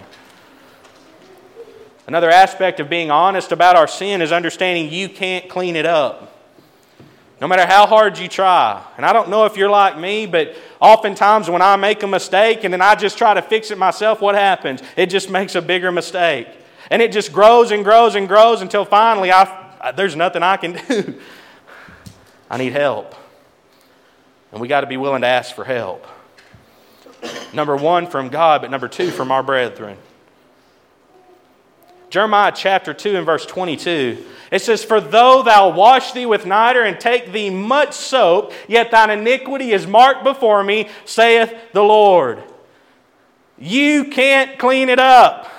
Another 2.06 2.30
aspect 2.30 2.80
of 2.80 2.90
being 2.90 3.10
honest 3.10 3.52
about 3.52 3.76
our 3.76 3.88
sin 3.88 4.22
is 4.22 4.32
understanding 4.32 4.92
you 4.92 5.08
can't 5.08 5.50
clean 5.50 5.76
it 5.76 5.86
up. 5.86 6.33
No 7.44 7.50
matter 7.50 7.66
how 7.66 7.86
hard 7.86 8.18
you 8.20 8.30
try. 8.30 8.82
And 8.96 9.06
I 9.06 9.12
don't 9.12 9.28
know 9.28 9.44
if 9.44 9.58
you're 9.58 9.70
like 9.70 10.00
me, 10.00 10.26
but 10.26 10.56
oftentimes 10.80 11.50
when 11.50 11.62
I 11.62 11.76
make 11.76 12.02
a 12.02 12.08
mistake 12.08 12.64
and 12.64 12.74
then 12.74 12.82
I 12.82 12.96
just 12.96 13.18
try 13.18 13.34
to 13.34 13.42
fix 13.42 13.70
it 13.70 13.78
myself, 13.78 14.22
what 14.22 14.34
happens? 14.34 14.82
It 14.96 15.08
just 15.08 15.30
makes 15.30 15.54
a 15.56 15.62
bigger 15.62 15.92
mistake. 15.92 16.48
And 16.90 17.02
it 17.02 17.12
just 17.12 17.34
grows 17.34 17.72
and 17.72 17.84
grows 17.84 18.16
and 18.16 18.30
grows 18.30 18.62
until 18.62 18.86
finally 18.86 19.30
I, 19.30 19.92
there's 19.92 20.16
nothing 20.16 20.42
I 20.42 20.56
can 20.56 20.80
do. 20.88 21.20
I 22.50 22.56
need 22.60 22.72
help. 22.72 23.14
And 24.54 24.62
we 24.62 24.70
got 24.70 24.80
to 24.80 24.88
be 24.88 24.96
willing 24.96 25.24
to 25.24 25.28
ask 25.28 25.54
for 25.54 25.66
help. 25.66 26.08
Number 27.52 27.76
one, 27.76 28.08
from 28.08 28.30
God, 28.30 28.62
but 28.62 28.72
number 28.72 28.88
two, 28.88 29.12
from 29.12 29.34
our 29.34 29.44
brethren. 29.44 29.98
Jeremiah 32.14 32.52
chapter 32.56 32.94
2 32.94 33.16
and 33.16 33.26
verse 33.26 33.44
22. 33.44 34.24
It 34.52 34.62
says, 34.62 34.84
For 34.84 35.02
though 35.02 35.42
thou 35.42 35.70
wash 35.70 36.12
thee 36.12 36.28
with 36.28 36.46
niter 36.46 36.84
and 36.84 37.00
take 37.00 37.32
thee 37.32 37.50
much 37.50 37.94
soap, 37.96 38.54
yet 38.68 38.92
thine 38.92 39.10
iniquity 39.10 39.72
is 39.72 39.88
marked 39.88 40.24
before 40.24 40.64
me, 40.64 40.90
saith 41.06 41.52
the 41.72 41.82
Lord. 41.82 42.44
You 43.58 44.12
can't 44.12 44.60
clean 44.60 44.90
it 44.90 45.00
up. 45.00 45.52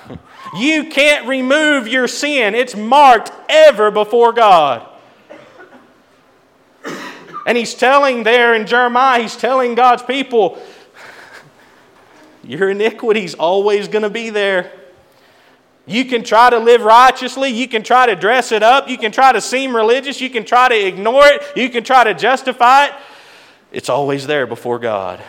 You 0.55 0.85
can't 0.85 1.27
remove 1.27 1.89
your 1.89 2.07
sin. 2.07 2.55
It's 2.55 2.73
marked 2.73 3.33
ever 3.49 3.91
before 3.91 4.31
God. 4.31 4.87
And 7.45 7.57
he's 7.57 7.73
telling 7.73 8.23
there 8.23 8.53
in 8.53 8.65
Jeremiah, 8.65 9.21
he's 9.21 9.35
telling 9.35 9.75
God's 9.75 10.03
people, 10.03 10.57
your 12.45 12.69
iniquity's 12.69 13.33
always 13.33 13.89
going 13.89 14.03
to 14.03 14.09
be 14.09 14.29
there. 14.29 14.71
You 15.87 16.05
can 16.05 16.23
try 16.23 16.49
to 16.49 16.57
live 16.57 16.81
righteously. 16.81 17.49
You 17.49 17.67
can 17.67 17.83
try 17.83 18.07
to 18.07 18.15
dress 18.15 18.51
it 18.51 18.63
up. 18.63 18.89
You 18.89 18.97
can 18.97 19.11
try 19.11 19.31
to 19.31 19.41
seem 19.41 19.75
religious. 19.75 20.19
You 20.19 20.29
can 20.29 20.43
try 20.43 20.67
to 20.67 20.87
ignore 20.87 21.25
it. 21.25 21.43
You 21.55 21.69
can 21.69 21.83
try 21.83 22.03
to 22.03 22.13
justify 22.13 22.85
it. 22.85 22.93
It's 23.71 23.89
always 23.89 24.25
there 24.25 24.47
before 24.47 24.79
God. 24.79 25.21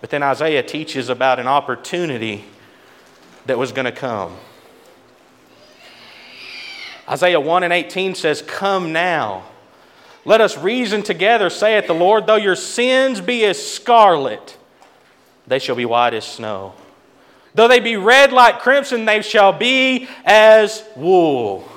But 0.00 0.08
then 0.08 0.22
Isaiah 0.22 0.62
teaches 0.62 1.10
about 1.10 1.38
an 1.38 1.46
opportunity 1.46 2.44
that 3.44 3.58
was 3.58 3.72
going 3.72 3.84
to 3.84 3.92
come. 3.92 4.36
Isaiah 7.06 7.40
1 7.40 7.64
and 7.64 7.72
18 7.72 8.14
says, 8.14 8.40
Come 8.40 8.92
now. 8.92 9.44
Let 10.24 10.40
us 10.40 10.56
reason 10.56 11.02
together, 11.02 11.50
saith 11.50 11.86
the 11.86 11.94
Lord, 11.94 12.26
though 12.26 12.36
your 12.36 12.56
sins 12.56 13.20
be 13.20 13.44
as 13.44 13.60
scarlet 13.62 14.56
they 15.50 15.58
shall 15.58 15.74
be 15.74 15.84
white 15.84 16.14
as 16.14 16.24
snow. 16.24 16.74
Though 17.54 17.66
they 17.66 17.80
be 17.80 17.96
red 17.96 18.32
like 18.32 18.60
crimson, 18.60 19.04
they 19.04 19.20
shall 19.20 19.52
be 19.52 20.08
as 20.24 20.84
wool. 20.94 21.68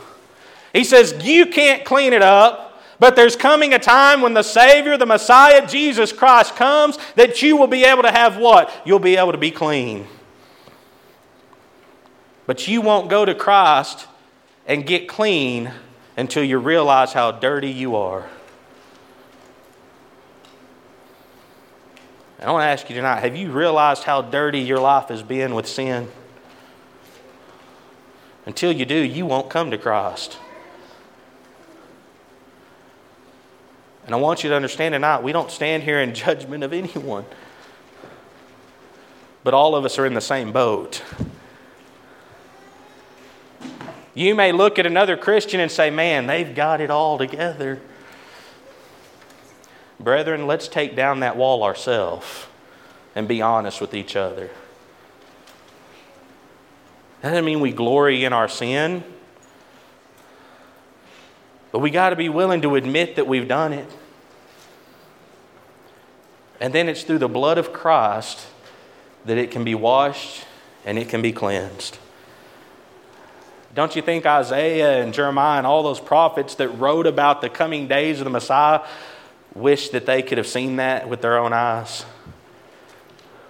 He 0.73 0.83
says, 0.83 1.25
You 1.25 1.47
can't 1.47 1.83
clean 1.83 2.13
it 2.13 2.21
up, 2.21 2.79
but 2.99 3.15
there's 3.15 3.35
coming 3.35 3.73
a 3.73 3.79
time 3.79 4.21
when 4.21 4.35
the 4.35 4.43
Savior, 4.43 4.95
the 4.95 5.07
Messiah, 5.07 5.65
Jesus 5.67 6.13
Christ 6.13 6.55
comes, 6.55 6.99
that 7.15 7.41
you 7.41 7.57
will 7.57 7.67
be 7.67 7.83
able 7.83 8.03
to 8.03 8.11
have 8.11 8.37
what? 8.37 8.71
You'll 8.85 8.99
be 8.99 9.17
able 9.17 9.31
to 9.31 9.39
be 9.39 9.49
clean. 9.49 10.05
But 12.45 12.67
you 12.67 12.79
won't 12.81 13.09
go 13.09 13.25
to 13.25 13.33
Christ 13.33 14.05
and 14.67 14.85
get 14.85 15.07
clean 15.07 15.71
until 16.15 16.43
you 16.43 16.59
realize 16.59 17.11
how 17.11 17.31
dirty 17.31 17.71
you 17.71 17.95
are. 17.95 18.29
I 22.43 22.51
want 22.51 22.63
to 22.63 22.67
ask 22.67 22.89
you 22.89 22.95
tonight 22.95 23.21
have 23.21 23.37
you 23.37 23.51
realized 23.51 24.03
how 24.03 24.21
dirty 24.21 24.59
your 24.59 24.79
life 24.79 25.07
has 25.07 25.23
been 25.23 25.55
with 25.55 25.65
sin? 25.65 26.09
Until 28.45 28.73
you 28.73 28.85
do, 28.85 28.97
you 28.97 29.25
won't 29.25 29.49
come 29.49 29.71
to 29.71 29.77
Christ. 29.77 30.37
And 34.05 34.13
I 34.13 34.17
want 34.17 34.43
you 34.43 34.49
to 34.49 34.55
understand 34.55 34.91
tonight, 34.91 35.23
we 35.23 35.31
don't 35.31 35.49
stand 35.49 35.83
here 35.83 36.01
in 36.01 36.13
judgment 36.15 36.63
of 36.63 36.73
anyone. 36.73 37.25
But 39.45 39.53
all 39.53 39.75
of 39.75 39.85
us 39.85 39.97
are 39.97 40.05
in 40.05 40.13
the 40.13 40.21
same 40.21 40.51
boat. 40.51 41.01
You 44.13 44.35
may 44.35 44.51
look 44.51 44.77
at 44.77 44.85
another 44.85 45.15
Christian 45.15 45.59
and 45.59 45.71
say, 45.71 45.89
man, 45.89 46.27
they've 46.27 46.53
got 46.53 46.81
it 46.81 46.91
all 46.91 47.17
together. 47.17 47.81
Brethren, 50.03 50.47
let's 50.47 50.67
take 50.67 50.95
down 50.95 51.21
that 51.21 51.37
wall 51.37 51.63
ourselves 51.63 52.47
and 53.15 53.27
be 53.27 53.41
honest 53.41 53.79
with 53.79 53.93
each 53.93 54.15
other. 54.15 54.49
That 57.21 57.29
doesn't 57.29 57.45
mean 57.45 57.61
we 57.61 57.71
glory 57.71 58.25
in 58.25 58.33
our 58.33 58.49
sin, 58.49 59.03
but 61.71 61.79
we 61.79 61.89
got 61.89 62.09
to 62.09 62.15
be 62.15 62.29
willing 62.29 62.61
to 62.61 62.75
admit 62.75 63.15
that 63.15 63.27
we've 63.27 63.47
done 63.47 63.71
it. 63.71 63.87
And 66.59 66.73
then 66.73 66.89
it's 66.89 67.03
through 67.03 67.19
the 67.19 67.29
blood 67.29 67.57
of 67.57 67.73
Christ 67.73 68.45
that 69.25 69.37
it 69.37 69.51
can 69.51 69.63
be 69.63 69.75
washed 69.75 70.45
and 70.85 70.99
it 70.99 71.09
can 71.09 71.21
be 71.21 71.31
cleansed. 71.31 71.97
Don't 73.73 73.95
you 73.95 74.01
think 74.01 74.25
Isaiah 74.25 75.01
and 75.01 75.13
Jeremiah 75.13 75.57
and 75.57 75.65
all 75.65 75.81
those 75.81 75.99
prophets 75.99 76.55
that 76.55 76.69
wrote 76.69 77.07
about 77.07 77.41
the 77.41 77.49
coming 77.49 77.87
days 77.87 78.19
of 78.19 78.25
the 78.25 78.29
Messiah 78.29 78.81
wish 79.55 79.89
that 79.89 80.05
they 80.05 80.21
could 80.21 80.37
have 80.37 80.47
seen 80.47 80.77
that 80.77 81.07
with 81.09 81.21
their 81.21 81.37
own 81.37 81.53
eyes? 81.53 82.05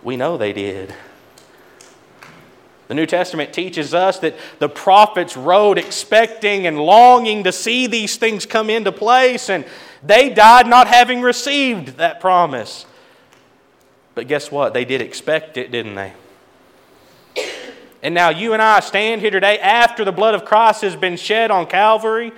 We 0.03 0.17
know 0.17 0.37
they 0.37 0.53
did. 0.53 0.93
The 2.89 2.95
New 2.95 3.05
Testament 3.05 3.53
teaches 3.53 3.93
us 3.93 4.19
that 4.19 4.35
the 4.59 4.69
prophets 4.69 5.37
wrote 5.37 5.77
expecting 5.77 6.67
and 6.67 6.77
longing 6.77 7.45
to 7.45 7.51
see 7.51 7.87
these 7.87 8.17
things 8.17 8.45
come 8.45 8.69
into 8.69 8.91
place, 8.91 9.49
and 9.49 9.65
they 10.03 10.29
died 10.29 10.67
not 10.67 10.87
having 10.87 11.21
received 11.21 11.97
that 11.97 12.19
promise. 12.19 12.85
But 14.15 14.27
guess 14.27 14.51
what? 14.51 14.73
They 14.73 14.85
did 14.85 15.01
expect 15.01 15.57
it, 15.57 15.71
didn't 15.71 15.95
they? 15.95 16.13
And 18.03 18.13
now 18.13 18.29
you 18.29 18.51
and 18.51 18.61
I 18.61 18.81
stand 18.81 19.21
here 19.21 19.31
today 19.31 19.57
after 19.59 20.03
the 20.03 20.11
blood 20.11 20.35
of 20.35 20.43
Christ 20.43 20.81
has 20.81 20.95
been 20.95 21.15
shed 21.15 21.51
on 21.51 21.65
Calvary. 21.65 22.33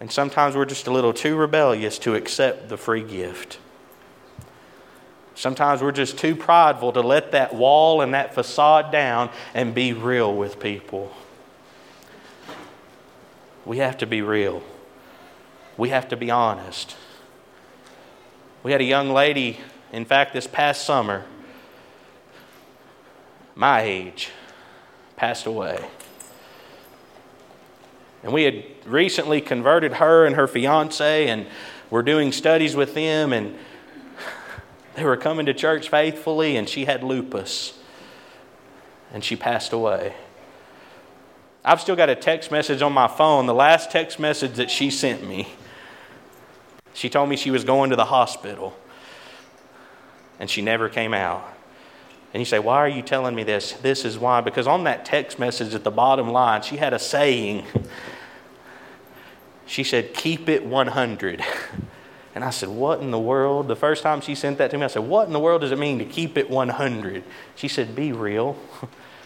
And 0.00 0.10
sometimes 0.10 0.56
we're 0.56 0.64
just 0.64 0.86
a 0.86 0.90
little 0.90 1.12
too 1.12 1.36
rebellious 1.36 1.98
to 2.00 2.14
accept 2.14 2.70
the 2.70 2.78
free 2.78 3.02
gift. 3.02 3.58
Sometimes 5.34 5.82
we're 5.82 5.92
just 5.92 6.18
too 6.18 6.34
prideful 6.34 6.92
to 6.92 7.00
let 7.00 7.32
that 7.32 7.54
wall 7.54 8.00
and 8.00 8.14
that 8.14 8.34
facade 8.34 8.90
down 8.90 9.30
and 9.54 9.74
be 9.74 9.92
real 9.92 10.34
with 10.34 10.58
people. 10.58 11.12
We 13.64 13.78
have 13.78 13.98
to 13.98 14.06
be 14.06 14.22
real. 14.22 14.62
We 15.76 15.90
have 15.90 16.08
to 16.08 16.16
be 16.16 16.30
honest. 16.30 16.96
We 18.62 18.72
had 18.72 18.80
a 18.80 18.84
young 18.84 19.10
lady, 19.10 19.60
in 19.92 20.04
fact, 20.04 20.32
this 20.34 20.46
past 20.46 20.84
summer, 20.84 21.24
my 23.54 23.82
age, 23.82 24.30
passed 25.16 25.46
away. 25.46 25.86
And 28.22 28.32
we 28.32 28.44
had 28.44 28.64
recently 28.84 29.40
converted 29.40 29.94
her 29.94 30.26
and 30.26 30.36
her 30.36 30.46
fiance, 30.46 31.28
and 31.28 31.46
we're 31.90 32.02
doing 32.02 32.32
studies 32.32 32.76
with 32.76 32.94
them, 32.94 33.32
and 33.32 33.56
they 34.94 35.04
were 35.04 35.16
coming 35.16 35.46
to 35.46 35.54
church 35.54 35.88
faithfully, 35.88 36.56
and 36.56 36.68
she 36.68 36.84
had 36.84 37.02
lupus, 37.02 37.78
and 39.12 39.24
she 39.24 39.36
passed 39.36 39.72
away. 39.72 40.14
I've 41.64 41.80
still 41.80 41.96
got 41.96 42.08
a 42.08 42.14
text 42.14 42.50
message 42.50 42.82
on 42.82 42.92
my 42.92 43.08
phone, 43.08 43.46
the 43.46 43.54
last 43.54 43.90
text 43.90 44.18
message 44.18 44.54
that 44.54 44.70
she 44.70 44.90
sent 44.90 45.26
me. 45.26 45.48
She 46.92 47.08
told 47.08 47.28
me 47.28 47.36
she 47.36 47.50
was 47.50 47.64
going 47.64 47.90
to 47.90 47.96
the 47.96 48.06
hospital, 48.06 48.76
and 50.38 50.50
she 50.50 50.62
never 50.62 50.88
came 50.88 51.14
out. 51.14 51.44
And 52.32 52.40
you 52.40 52.44
say, 52.44 52.58
Why 52.58 52.76
are 52.76 52.88
you 52.88 53.02
telling 53.02 53.34
me 53.34 53.42
this? 53.42 53.72
This 53.72 54.04
is 54.04 54.18
why. 54.18 54.40
Because 54.40 54.66
on 54.66 54.84
that 54.84 55.04
text 55.04 55.38
message 55.38 55.74
at 55.74 55.84
the 55.84 55.90
bottom 55.90 56.30
line, 56.30 56.62
she 56.62 56.76
had 56.76 56.92
a 56.92 56.98
saying. 56.98 57.64
She 59.66 59.84
said, 59.84 60.14
Keep 60.14 60.48
it 60.48 60.66
100. 60.66 61.44
And 62.34 62.44
I 62.44 62.50
said, 62.50 62.68
What 62.68 63.00
in 63.00 63.10
the 63.10 63.18
world? 63.18 63.68
The 63.68 63.76
first 63.76 64.02
time 64.02 64.20
she 64.20 64.34
sent 64.34 64.58
that 64.58 64.70
to 64.70 64.78
me, 64.78 64.84
I 64.84 64.88
said, 64.88 65.02
What 65.02 65.26
in 65.26 65.32
the 65.32 65.40
world 65.40 65.62
does 65.62 65.72
it 65.72 65.78
mean 65.78 65.98
to 65.98 66.04
keep 66.04 66.38
it 66.38 66.48
100? 66.48 67.24
She 67.56 67.68
said, 67.68 67.94
Be 67.94 68.12
real, 68.12 68.56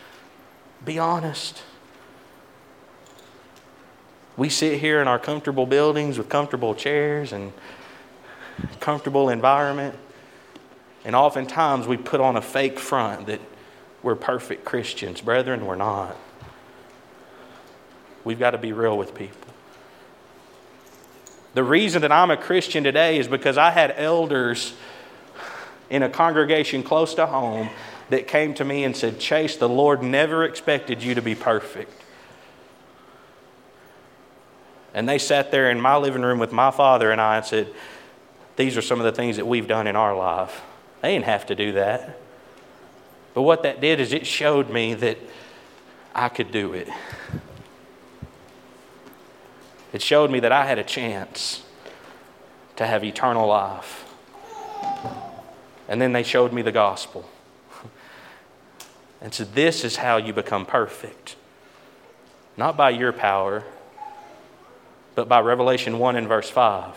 be 0.85 0.99
honest. 0.99 1.63
We 4.37 4.49
sit 4.49 4.81
here 4.81 5.01
in 5.01 5.07
our 5.07 5.19
comfortable 5.19 5.67
buildings 5.67 6.19
with 6.19 6.29
comfortable 6.29 6.75
chairs 6.75 7.33
and 7.33 7.53
comfortable 8.81 9.29
environment. 9.29 9.95
And 11.05 11.15
oftentimes 11.15 11.87
we 11.87 11.97
put 11.97 12.21
on 12.21 12.37
a 12.37 12.43
fake 12.43 12.79
front 12.79 13.27
that 13.27 13.41
we're 14.03 14.15
perfect 14.15 14.65
Christians. 14.65 15.21
Brethren, 15.21 15.67
we're 15.67 15.77
not. 15.77 16.17
We've 18.25 18.39
got 18.39 18.53
to 18.53 18.59
be 18.59 18.73
real 18.73 18.97
with 18.97 19.15
people. 19.15 19.41
The 21.53 21.63
reason 21.63 22.03
that 22.03 22.11
I'm 22.11 22.31
a 22.31 22.37
Christian 22.37 22.83
today 22.83 23.19
is 23.19 23.29
because 23.29 23.57
I 23.59 23.71
had 23.71 23.95
elders 23.97 24.75
in 25.89 26.03
a 26.03 26.09
congregation 26.09 26.83
close 26.83 27.15
to 27.15 27.27
home 27.27 27.69
that 28.11 28.27
came 28.27 28.55
to 28.55 28.65
me 28.65 28.85
and 28.85 28.97
said, 28.97 29.21
Chase, 29.21 29.57
the 29.57 29.69
Lord 29.69 30.03
never 30.03 30.45
expected 30.45 31.03
you 31.03 31.15
to 31.15 31.23
be 31.23 31.35
perfect. 31.35 31.93
And 34.95 35.09
they 35.09 35.19
sat 35.19 35.51
there 35.51 35.71
in 35.71 35.81
my 35.81 35.97
living 35.97 36.23
room 36.23 36.39
with 36.39 36.53
my 36.53 36.71
father 36.71 37.11
and 37.11 37.21
I 37.21 37.39
and 37.39 37.47
said, 37.47 37.73
These 38.57 38.77
are 38.77 38.83
some 38.83 39.01
of 39.01 39.05
the 39.05 39.13
things 39.13 39.37
that 39.37 39.47
we've 39.47 39.69
done 39.69 39.87
in 39.87 39.97
our 39.97 40.17
life. 40.17 40.63
They 41.05 41.13
didn't 41.13 41.27
have 41.27 41.45
to 41.49 41.55
do 41.55 41.73
that. 41.73 42.19
But 43.35 43.43
what 43.43 43.63
that 43.65 43.79
did 43.79 44.01
is 44.01 44.15
it 44.15 44.27
showed 44.27 44.71
me 44.71 44.95
that 44.95 45.19
I 46.15 46.31
could 46.31 46.51
do 46.51 46.73
it. 46.73 46.89
It 49.93 50.01
showed 50.01 50.31
me 50.31 50.41
that 50.41 50.51
I 50.51 50.65
had 50.65 50.79
a 50.79 50.83
chance 50.83 51.63
to 52.77 52.87
have 52.87 53.05
eternal 53.05 53.47
life. 53.47 54.11
And 55.89 56.01
then 56.01 56.15
they 56.15 56.23
showed 56.23 56.55
me 56.55 56.63
the 56.63 56.73
gospel 56.73 57.29
and 59.21 59.35
said, 59.35 59.55
This 59.55 59.85
is 59.85 59.97
how 59.97 60.17
you 60.17 60.33
become 60.33 60.65
perfect. 60.65 61.37
Not 62.57 62.79
by 62.79 62.89
your 62.89 63.13
power, 63.13 63.65
but 65.15 65.29
by 65.29 65.41
Revelation 65.41 65.99
1 65.99 66.17
and 66.17 66.27
verse 66.27 66.49
5 66.49 66.97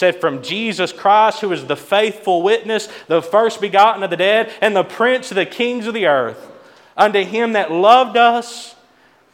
said, 0.00 0.18
From 0.18 0.42
Jesus 0.42 0.94
Christ, 0.94 1.42
who 1.42 1.52
is 1.52 1.66
the 1.66 1.76
faithful 1.76 2.40
witness, 2.40 2.88
the 3.06 3.20
first 3.20 3.60
begotten 3.60 4.02
of 4.02 4.08
the 4.08 4.16
dead, 4.16 4.50
and 4.62 4.74
the 4.74 4.82
prince 4.82 5.30
of 5.30 5.34
the 5.34 5.44
kings 5.44 5.86
of 5.86 5.92
the 5.92 6.06
earth, 6.06 6.50
unto 6.96 7.22
him 7.22 7.52
that 7.52 7.70
loved 7.70 8.16
us 8.16 8.74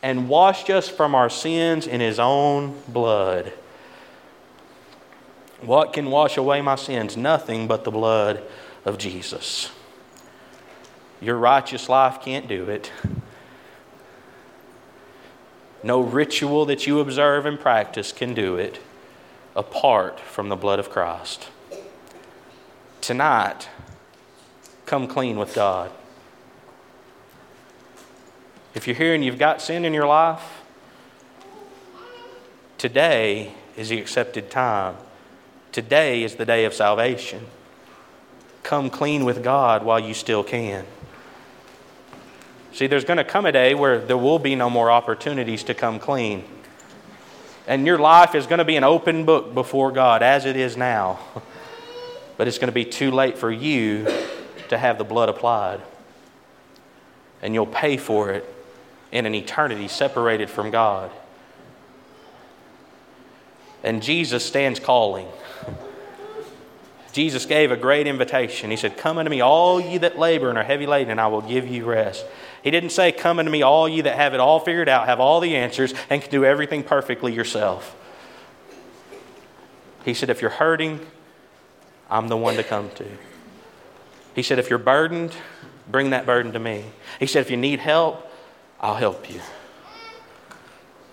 and 0.02 0.28
washed 0.28 0.68
us 0.68 0.88
from 0.88 1.14
our 1.14 1.30
sins 1.30 1.86
in 1.86 2.00
his 2.00 2.18
own 2.18 2.78
blood. 2.88 3.52
What 5.60 5.92
can 5.92 6.10
wash 6.10 6.36
away 6.36 6.60
my 6.62 6.74
sins? 6.74 7.16
Nothing 7.16 7.68
but 7.68 7.84
the 7.84 7.92
blood 7.92 8.42
of 8.84 8.98
Jesus. 8.98 9.70
Your 11.20 11.36
righteous 11.36 11.88
life 11.88 12.20
can't 12.20 12.48
do 12.48 12.68
it. 12.68 12.90
No 15.84 16.00
ritual 16.00 16.66
that 16.66 16.88
you 16.88 16.98
observe 16.98 17.46
and 17.46 17.58
practice 17.58 18.10
can 18.10 18.34
do 18.34 18.56
it 18.56 18.80
apart 19.56 20.20
from 20.20 20.48
the 20.50 20.56
blood 20.56 20.78
of 20.78 20.90
Christ. 20.90 21.48
Tonight, 23.00 23.68
come 24.84 25.08
clean 25.08 25.38
with 25.38 25.54
God. 25.54 25.90
If 28.74 28.86
you're 28.86 28.96
here 28.96 29.14
and 29.14 29.24
you've 29.24 29.38
got 29.38 29.62
sin 29.62 29.86
in 29.86 29.94
your 29.94 30.06
life, 30.06 30.62
today 32.76 33.52
is 33.76 33.88
the 33.88 33.98
accepted 33.98 34.50
time. 34.50 34.96
Today 35.72 36.22
is 36.22 36.34
the 36.34 36.44
day 36.44 36.66
of 36.66 36.74
salvation. 36.74 37.46
Come 38.62 38.90
clean 38.90 39.24
with 39.24 39.42
God 39.42 39.82
while 39.82 40.00
you 40.00 40.12
still 40.12 40.44
can. 40.44 40.84
See, 42.72 42.86
there's 42.86 43.04
going 43.04 43.16
to 43.16 43.24
come 43.24 43.46
a 43.46 43.52
day 43.52 43.74
where 43.74 43.98
there 43.98 44.18
will 44.18 44.38
be 44.38 44.54
no 44.54 44.68
more 44.68 44.90
opportunities 44.90 45.62
to 45.64 45.72
come 45.72 45.98
clean. 45.98 46.44
And 47.66 47.86
your 47.86 47.98
life 47.98 48.34
is 48.34 48.46
going 48.46 48.58
to 48.58 48.64
be 48.64 48.76
an 48.76 48.84
open 48.84 49.24
book 49.24 49.52
before 49.52 49.90
God, 49.90 50.22
as 50.22 50.44
it 50.44 50.56
is 50.56 50.76
now. 50.76 51.18
But 52.38 52.46
it's 52.48 52.58
going 52.58 52.68
to 52.68 52.74
be 52.74 52.84
too 52.84 53.10
late 53.10 53.38
for 53.38 53.50
you 53.50 54.06
to 54.68 54.76
have 54.76 54.98
the 54.98 55.04
blood 55.04 55.30
applied. 55.30 55.80
And 57.40 57.54
you'll 57.54 57.64
pay 57.64 57.96
for 57.96 58.30
it 58.30 58.44
in 59.10 59.24
an 59.24 59.34
eternity 59.34 59.88
separated 59.88 60.50
from 60.50 60.70
God. 60.70 61.10
And 63.82 64.02
Jesus 64.02 64.44
stands 64.44 64.78
calling. 64.78 65.28
Jesus 67.16 67.46
gave 67.46 67.70
a 67.70 67.78
great 67.78 68.06
invitation. 68.06 68.70
He 68.70 68.76
said, 68.76 68.98
Come 68.98 69.16
unto 69.16 69.30
me, 69.30 69.40
all 69.40 69.80
ye 69.80 69.96
that 69.96 70.18
labor 70.18 70.50
and 70.50 70.58
are 70.58 70.62
heavy 70.62 70.84
laden, 70.86 71.12
and 71.12 71.18
I 71.18 71.28
will 71.28 71.40
give 71.40 71.66
you 71.66 71.86
rest. 71.86 72.26
He 72.62 72.70
didn't 72.70 72.90
say, 72.90 73.10
Come 73.10 73.38
unto 73.38 73.50
me, 73.50 73.62
all 73.62 73.88
ye 73.88 74.02
that 74.02 74.16
have 74.16 74.34
it 74.34 74.40
all 74.40 74.60
figured 74.60 74.86
out, 74.86 75.06
have 75.06 75.18
all 75.18 75.40
the 75.40 75.56
answers, 75.56 75.94
and 76.10 76.20
can 76.20 76.30
do 76.30 76.44
everything 76.44 76.82
perfectly 76.82 77.32
yourself. 77.32 77.96
He 80.04 80.12
said, 80.12 80.28
If 80.28 80.42
you're 80.42 80.50
hurting, 80.50 81.06
I'm 82.10 82.28
the 82.28 82.36
one 82.36 82.56
to 82.56 82.62
come 82.62 82.90
to. 82.96 83.06
He 84.34 84.42
said, 84.42 84.58
If 84.58 84.68
you're 84.68 84.78
burdened, 84.78 85.34
bring 85.90 86.10
that 86.10 86.26
burden 86.26 86.52
to 86.52 86.58
me. 86.58 86.84
He 87.18 87.26
said, 87.26 87.40
If 87.40 87.50
you 87.50 87.56
need 87.56 87.80
help, 87.80 88.30
I'll 88.78 88.96
help 88.96 89.32
you. 89.32 89.40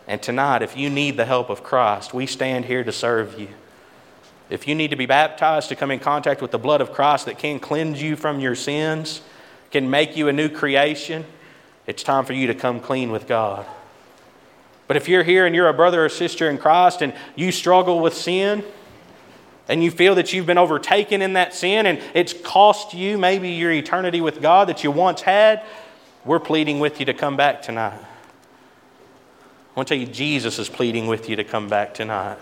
And 0.05 0.21
tonight, 0.21 0.63
if 0.63 0.75
you 0.75 0.89
need 0.89 1.15
the 1.15 1.23
help 1.23 1.49
of 1.49 1.63
Christ, 1.63 2.13
we 2.13 2.25
stand 2.25 2.65
here 2.65 2.83
to 2.83 2.91
serve 2.91 3.39
you. 3.39 3.47
If 4.49 4.67
you 4.67 4.75
need 4.75 4.89
to 4.89 4.95
be 4.95 5.05
baptized 5.05 5.69
to 5.69 5.75
come 5.75 5.91
in 5.91 5.99
contact 5.99 6.41
with 6.41 6.51
the 6.51 6.59
blood 6.59 6.81
of 6.81 6.91
Christ 6.91 7.25
that 7.25 7.39
can 7.39 7.59
cleanse 7.59 8.01
you 8.01 8.15
from 8.15 8.39
your 8.39 8.55
sins, 8.55 9.21
can 9.71 9.89
make 9.89 10.15
you 10.15 10.27
a 10.27 10.33
new 10.33 10.49
creation, 10.49 11.25
it's 11.87 12.03
time 12.03 12.25
for 12.25 12.33
you 12.33 12.47
to 12.47 12.55
come 12.55 12.79
clean 12.79 13.11
with 13.11 13.27
God. 13.27 13.65
But 14.87 14.97
if 14.97 15.07
you're 15.07 15.23
here 15.23 15.45
and 15.45 15.55
you're 15.55 15.69
a 15.69 15.73
brother 15.73 16.05
or 16.05 16.09
sister 16.09 16.49
in 16.49 16.57
Christ 16.57 17.01
and 17.01 17.13
you 17.35 17.51
struggle 17.51 17.99
with 17.99 18.13
sin, 18.13 18.63
and 19.67 19.83
you 19.83 19.91
feel 19.91 20.15
that 20.15 20.33
you've 20.33 20.45
been 20.45 20.57
overtaken 20.57 21.21
in 21.21 21.33
that 21.33 21.53
sin 21.53 21.85
and 21.85 22.01
it's 22.13 22.33
cost 22.33 22.93
you 22.93 23.17
maybe 23.17 23.49
your 23.49 23.71
eternity 23.71 24.21
with 24.21 24.41
God 24.41 24.67
that 24.69 24.83
you 24.83 24.91
once 24.91 25.21
had, 25.21 25.63
we're 26.25 26.39
pleading 26.39 26.79
with 26.79 26.99
you 26.99 27.05
to 27.05 27.13
come 27.13 27.37
back 27.37 27.61
tonight. 27.61 27.99
I 27.99 29.75
want 29.75 29.87
to 29.87 29.95
tell 29.95 30.01
you, 30.05 30.11
Jesus 30.11 30.59
is 30.59 30.69
pleading 30.69 31.07
with 31.07 31.29
you 31.29 31.35
to 31.37 31.43
come 31.43 31.67
back 31.67 31.93
tonight. 31.93 32.37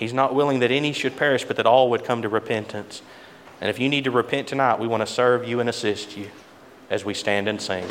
He's 0.00 0.14
not 0.14 0.34
willing 0.34 0.60
that 0.60 0.70
any 0.70 0.94
should 0.94 1.18
perish, 1.18 1.44
but 1.44 1.56
that 1.58 1.66
all 1.66 1.90
would 1.90 2.04
come 2.04 2.22
to 2.22 2.28
repentance. 2.30 3.02
And 3.60 3.68
if 3.68 3.78
you 3.78 3.86
need 3.90 4.04
to 4.04 4.10
repent 4.10 4.48
tonight, 4.48 4.80
we 4.80 4.86
want 4.86 5.02
to 5.02 5.06
serve 5.06 5.46
you 5.46 5.60
and 5.60 5.68
assist 5.68 6.16
you 6.16 6.30
as 6.88 7.04
we 7.04 7.12
stand 7.12 7.48
and 7.48 7.60
sing. 7.60 7.84